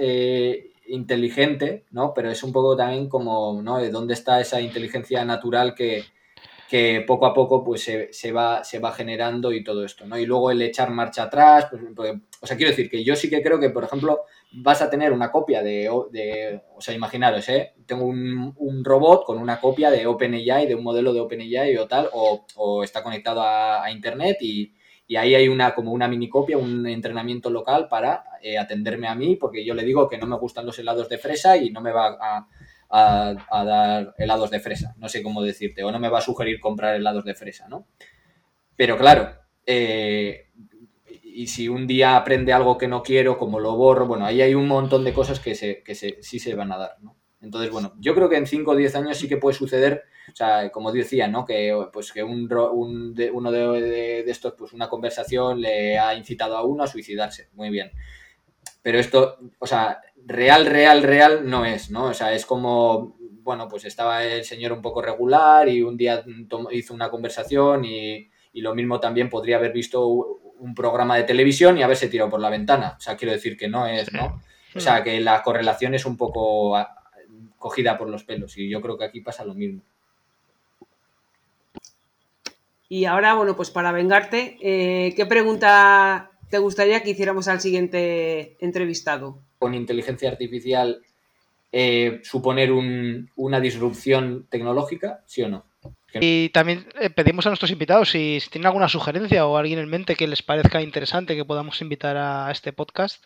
[0.87, 2.11] inteligente, ¿no?
[2.15, 3.77] Pero es un poco también como, ¿no?
[3.77, 6.05] De dónde está esa inteligencia natural que,
[6.67, 10.17] que poco a poco pues se, va, se va generando y todo esto, ¿no?
[10.17, 13.29] Y luego el echar marcha atrás, pues, pues, o sea, quiero decir que yo sí
[13.29, 14.21] que creo que, por ejemplo,
[14.51, 17.73] vas a tener una copia de, de o sea, imaginaros, ¿eh?
[17.85, 22.09] Tengo un, robot con una copia de OpenAI, de un modelo de OpenAI o tal,
[22.13, 24.73] o, está conectado a, Internet y,
[25.17, 29.35] ahí hay una como una mini copia, un entrenamiento local para eh, atenderme a mí,
[29.35, 31.91] porque yo le digo que no me gustan los helados de fresa y no me
[31.91, 32.47] va a
[32.89, 36.59] a, dar helados de fresa, no sé cómo decirte, o no me va a sugerir
[36.59, 37.87] comprar helados de fresa, ¿no?
[38.75, 39.33] Pero claro,
[39.65, 40.46] eh,
[41.37, 44.55] y si un día aprende algo que no quiero, como lo borro, bueno, ahí hay
[44.55, 47.15] un montón de cosas que, se, que se, sí se van a dar, ¿no?
[47.41, 50.01] Entonces, bueno, yo creo que en 5 o 10 años sí que puede suceder,
[50.33, 51.45] o sea, como decía, ¿no?
[51.45, 56.15] Que, pues, que un, un de, uno de, de, estos, pues una conversación le ha
[56.15, 57.49] incitado a uno a suicidarse.
[57.53, 57.91] Muy bien.
[58.81, 62.05] Pero esto, o sea, real, real, real no es, ¿no?
[62.05, 66.25] O sea, es como, bueno, pues estaba el señor un poco regular y un día
[66.71, 70.03] hizo una conversación y, lo mismo también podría haber visto
[70.59, 72.95] un programa de televisión y haberse tirado por la ventana.
[72.97, 74.41] O sea, quiero decir que no es, ¿no?
[74.75, 76.77] O sea, que la correlación es un poco
[77.57, 79.81] cogida por los pelos y yo creo que aquí pasa lo mismo.
[82.89, 88.55] Y ahora, bueno, pues para vengarte, eh, ¿qué pregunta te gustaría que hiciéramos al siguiente
[88.63, 89.39] entrevistado?
[89.59, 91.01] Con inteligencia artificial,
[91.71, 95.65] eh, suponer una disrupción tecnológica, ¿sí o no?
[96.13, 100.15] Y también eh, pedimos a nuestros invitados si, tienen alguna sugerencia o alguien en mente
[100.15, 103.25] que les parezca interesante que podamos invitar a este podcast.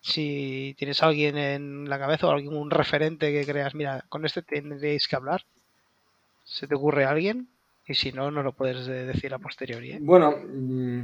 [0.00, 4.42] Si tienes a alguien en la cabeza o algún referente que creas, mira, con este
[4.42, 5.42] tendréis que hablar.
[6.44, 7.48] ¿Se te ocurre alguien?
[7.86, 9.92] Y si no, no lo puedes decir a posteriori.
[9.92, 9.98] ¿eh?
[10.00, 11.02] Bueno, mm,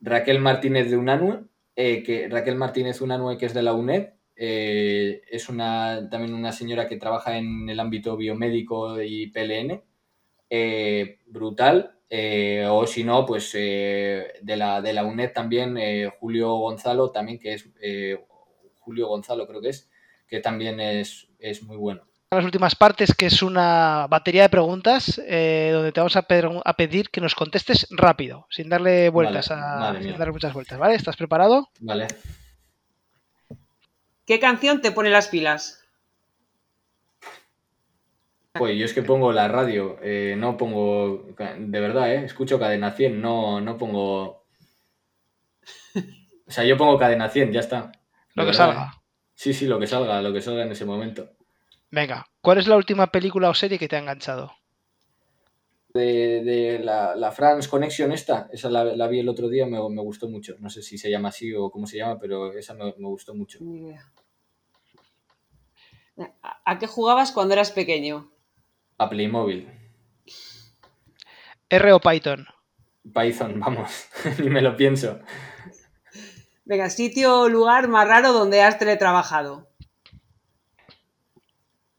[0.00, 1.40] Raquel Martínez de Unanue,
[1.76, 6.88] eh, que Raquel Martínez Unanue, que es de la UNED, es una, también una señora
[6.88, 9.80] que trabaja en el ámbito biomédico y PLN
[10.50, 11.98] eh, brutal.
[12.08, 15.76] Eh, o si no, pues eh, de, la, de la UNED también,
[16.20, 17.68] Julio Gonzalo, también que es
[18.78, 19.90] Julio Gonzalo creo que es,
[20.28, 21.26] que también es,
[21.62, 22.02] muy bueno.
[22.30, 26.22] Las últimas partes, que es una batería de preguntas donde te vamos a,
[26.76, 30.94] pedir que nos contestes rápido, sin darle vueltas a, sin darle muchas vueltas, ¿vale?
[30.94, 31.68] ¿Estás preparado?
[31.80, 32.06] Vale.
[34.26, 35.83] ¿Qué canción te pone las pilas?
[38.56, 41.26] Pues yo es que pongo la radio, eh, no pongo,
[41.58, 42.24] de verdad, ¿eh?
[42.24, 44.44] escucho Cadena 100, no, no pongo...
[46.46, 47.90] O sea, yo pongo Cadena 100, ya está.
[48.34, 48.92] Lo que salga.
[48.94, 49.00] ¿eh?
[49.34, 51.30] Sí, sí, lo que salga, lo que salga en ese momento.
[51.90, 54.52] Venga, ¿cuál es la última película o serie que te ha enganchado?
[55.92, 60.28] De, la, la, France Connection esta, esa la, vi el otro día, me, me, gustó
[60.28, 60.54] mucho.
[60.60, 63.34] No sé si se llama así o cómo se llama, pero esa me, me gustó
[63.34, 63.58] mucho.
[66.64, 68.30] ¿A qué jugabas cuando eras pequeño?
[68.98, 69.68] A Playmobil.
[71.68, 72.46] R o Python.
[73.12, 74.08] Python, vamos,
[74.42, 75.20] ni me lo pienso.
[76.64, 79.68] Venga, sitio o lugar más raro donde has teletrabajado.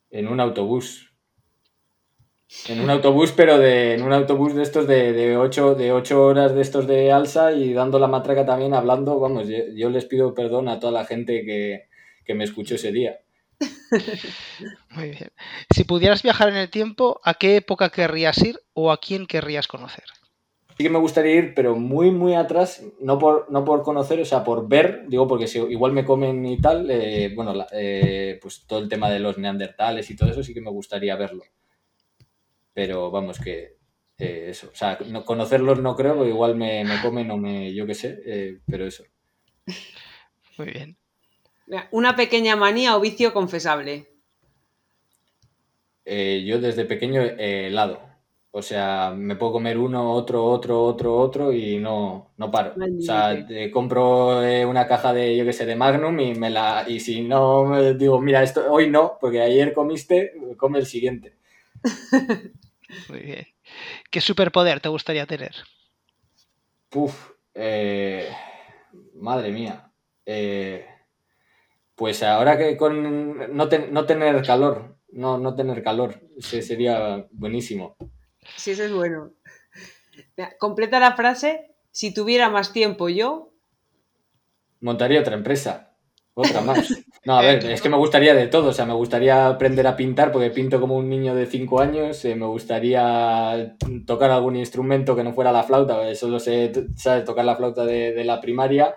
[0.09, 1.11] En un autobús.
[2.69, 6.23] En un autobús, pero de, en un autobús de estos de, de, ocho, de ocho
[6.23, 9.19] horas de estos de alza y dando la matraca también hablando.
[9.19, 11.89] Vamos, yo, les pido perdón a toda la gente que,
[12.23, 13.19] que me escuchó ese día.
[14.89, 15.31] Muy bien.
[15.73, 19.67] Si pudieras viajar en el tiempo, ¿a qué época querrías ir o a quién querrías
[19.67, 20.05] conocer?
[20.77, 24.25] Sí que me gustaría ir, pero muy, muy atrás, no por, no por conocer, o
[24.25, 28.65] sea, por ver, digo, porque si igual me comen y tal, eh, bueno, eh, pues
[28.67, 31.43] todo el tema de los neandertales y todo eso sí que me gustaría verlo.
[32.73, 33.77] Pero vamos, que
[34.17, 37.85] eh, eso, o sea, no, conocerlos no creo, igual me, me comen o me, yo
[37.85, 39.05] qué sé, pero eso.
[40.57, 40.97] Muy bien.
[41.91, 44.07] Una pequeña manía o vicio confesable.
[46.05, 47.99] Eh, yo desde pequeño eh, helado.
[48.51, 52.73] O sea, me puedo comer uno, otro, otro, otro, otro y no, no paro.
[52.75, 56.85] O sea, compro eh, una caja de, yo qué sé, de Magnum y me la.
[56.87, 61.35] Y si no, me digo, mira, esto hoy no, porque ayer comiste, come el siguiente.
[63.09, 63.47] Muy bien.
[64.09, 65.53] ¿Qué superpoder te gustaría tener?
[66.89, 67.31] Puf,
[69.15, 69.91] madre mía.
[71.95, 76.21] Pues ahora que con no, no tener calor, no, no tener calor.
[76.37, 77.95] Ese sería buenísimo.
[78.57, 79.31] Sí, eso es bueno.
[80.59, 81.71] Completa la frase.
[81.91, 83.53] Si tuviera más tiempo yo.
[84.81, 85.95] Montaría otra empresa.
[86.33, 86.89] Otra más.
[87.25, 88.69] No, a ver, es que me gustaría de todo.
[88.69, 92.23] O sea, me gustaría aprender a pintar porque pinto como un niño de 5 años.
[92.23, 96.13] Eh, me gustaría tocar algún instrumento que no fuera la flauta.
[96.13, 97.25] Solo sé, ¿sabes?
[97.25, 98.93] Tocar la flauta de, la primaria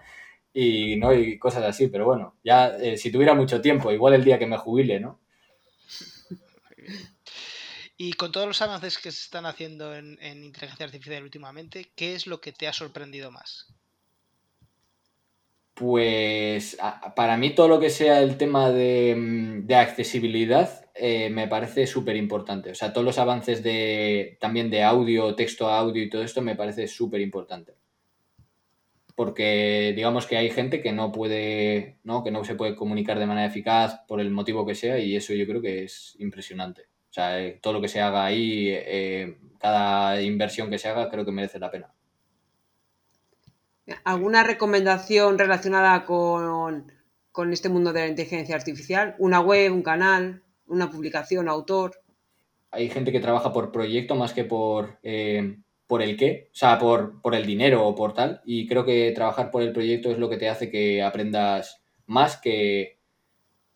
[0.60, 1.14] y, ¿no?
[1.14, 1.86] y cosas así.
[1.86, 5.20] Pero bueno, ya eh, si tuviera mucho tiempo, igual el día que me jubile, ¿no?
[7.96, 12.28] Y con todos los avances que se están haciendo en, inteligencia artificial últimamente, ¿qué es
[12.28, 13.66] lo que te ha sorprendido más?
[15.74, 16.76] Pues
[17.14, 22.16] para mí todo lo que sea el tema de, mm, accesibilidad eh, me parece súper
[22.16, 22.70] importante.
[22.70, 26.40] O sea, todos los avances de también de audio, texto a audio y todo esto
[26.42, 27.77] me parece súper importante.
[29.18, 32.22] Porque digamos que hay gente que no puede, ¿no?
[32.22, 35.34] que no se puede comunicar de manera eficaz por el motivo que sea y eso
[35.34, 36.82] yo creo que es impresionante.
[36.82, 41.10] O sea, eh, todo lo que se haga ahí, eh, cada inversión que se haga,
[41.10, 41.92] creo que merece la pena.
[44.04, 46.92] ¿Alguna recomendación relacionada con,
[47.50, 49.16] este mundo de la inteligencia artificial?
[49.18, 52.00] ¿Una web, un canal, una publicación, autor?
[52.70, 55.56] Hay gente que trabaja por proyecto más que por, eh,
[55.88, 58.42] por el qué, o sea, por, por el dinero o por tal.
[58.44, 62.36] Y creo que trabajar por el proyecto es lo que te hace que aprendas más
[62.40, 62.98] que,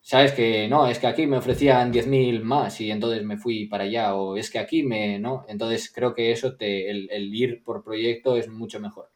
[0.03, 3.85] sabes que no, es que aquí me ofrecían 10.000 más y entonces me fui para
[3.85, 5.45] allá, o es que aquí me, ¿no?
[5.49, 9.11] Entonces creo que eso, te, el, ir por proyecto es mucho mejor.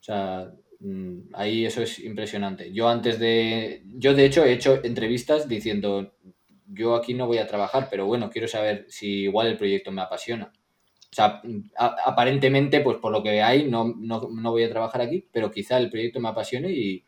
[0.00, 2.72] O sea, mm, ahí eso es impresionante.
[2.72, 6.14] Yo antes de, yo de hecho he hecho entrevistas diciendo,
[6.66, 10.02] yo aquí no voy a trabajar, pero bueno, quiero saber si igual el proyecto me
[10.02, 10.52] apasiona.
[11.10, 11.42] O sea,
[11.76, 15.78] aparentemente, pues por lo que hay, no, no, no, voy a trabajar aquí, pero quizá
[15.78, 17.04] el proyecto me apasione y,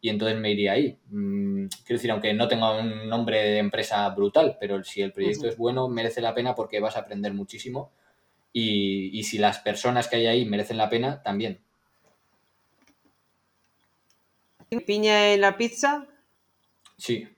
[0.00, 0.98] y entonces me iría ahí.
[1.08, 5.48] Mm, quiero decir, aunque no tenga un nombre de empresa brutal, pero si el proyecto
[5.48, 7.92] es bueno, merece la pena porque vas a aprender muchísimo
[8.52, 11.60] y, y si las personas que hay ahí merecen la pena, también.
[14.86, 16.06] ¿Piña en la pizza?
[16.98, 17.28] Sí.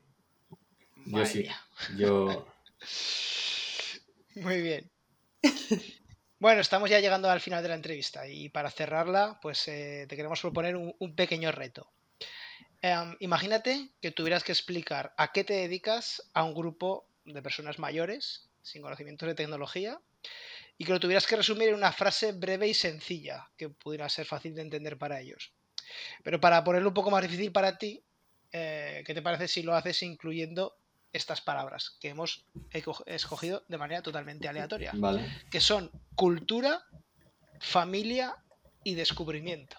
[1.07, 1.47] Yo sí.
[1.97, 2.47] Yo.
[4.35, 4.91] Muy bien.
[6.39, 10.17] Bueno, estamos ya llegando al final de la entrevista y para cerrarla, pues eh, te
[10.17, 11.91] queremos proponer un, pequeño reto.
[12.83, 17.79] Em, imagínate que tuvieras que explicar a qué te dedicas a un grupo de personas
[17.79, 19.99] mayores, sin conocimientos de tecnología,
[20.77, 24.27] y que lo tuvieras que resumir en una frase breve y sencilla, que pudiera ser
[24.27, 25.55] fácil de entender para ellos.
[26.23, 28.05] Pero para ponerlo un poco más difícil para ti,
[28.53, 30.77] eh, ¿qué te parece si lo haces incluyendo
[31.17, 32.47] estas palabras que hemos
[33.07, 34.93] escogido de manera totalmente aleatoria?
[35.51, 36.83] Que son cultura,
[37.61, 38.37] familia
[38.85, 39.77] y descubrimiento.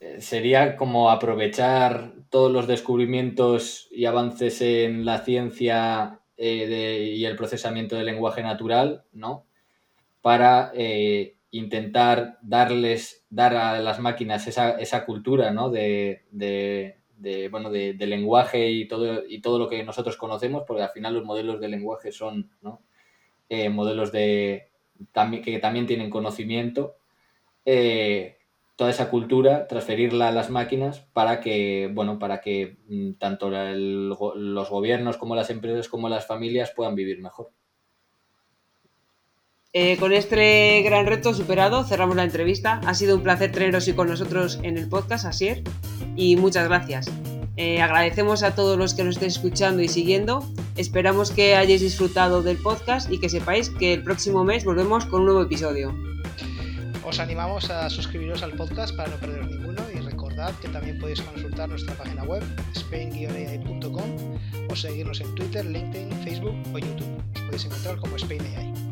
[0.00, 7.36] Eh, sería como aprovechar todos los descubrimientos y avances en la ciencia eh, y el
[7.36, 9.46] procesamiento del lenguaje natural, ¿no?
[10.20, 10.72] Para
[11.52, 15.70] intentar darles, dar a las máquinas esa, esa cultura ¿no?
[15.70, 20.82] de, de, de bueno, de, lenguaje y todo, y todo lo que nosotros conocemos, porque
[20.82, 22.82] al final los modelos de lenguaje son ¿no?
[23.48, 24.70] Eh, modelos de,
[25.44, 26.96] que también tienen conocimiento,
[27.64, 28.38] eh,
[28.76, 34.70] toda esa cultura, transferirla a las máquinas para que, bueno, para que mm, tanto los
[34.70, 37.50] gobiernos como las empresas como las familias puedan vivir mejor.
[39.74, 42.82] Eh, con este gran reto superado, cerramos la entrevista.
[42.84, 45.62] Ha sido un placer teneros y con nosotros en el podcast, Asier,
[46.14, 47.10] y muchas gracias.
[47.56, 50.46] Eh, agradecemos a todos los que nos estén escuchando y siguiendo.
[50.76, 55.20] Esperamos que hayáis disfrutado del podcast y que sepáis que el próximo mes volvemos con
[55.20, 55.94] un nuevo episodio.
[57.02, 61.22] Os animamos a suscribiros al podcast para no perder ninguno y recordad que también podéis
[61.22, 62.42] consultar nuestra página web
[62.74, 64.38] spain-ai.com
[64.68, 67.22] o seguirnos en Twitter, LinkedIn, Facebook o YouTube.
[67.34, 68.91] Os podéis encontrar como SpainAI.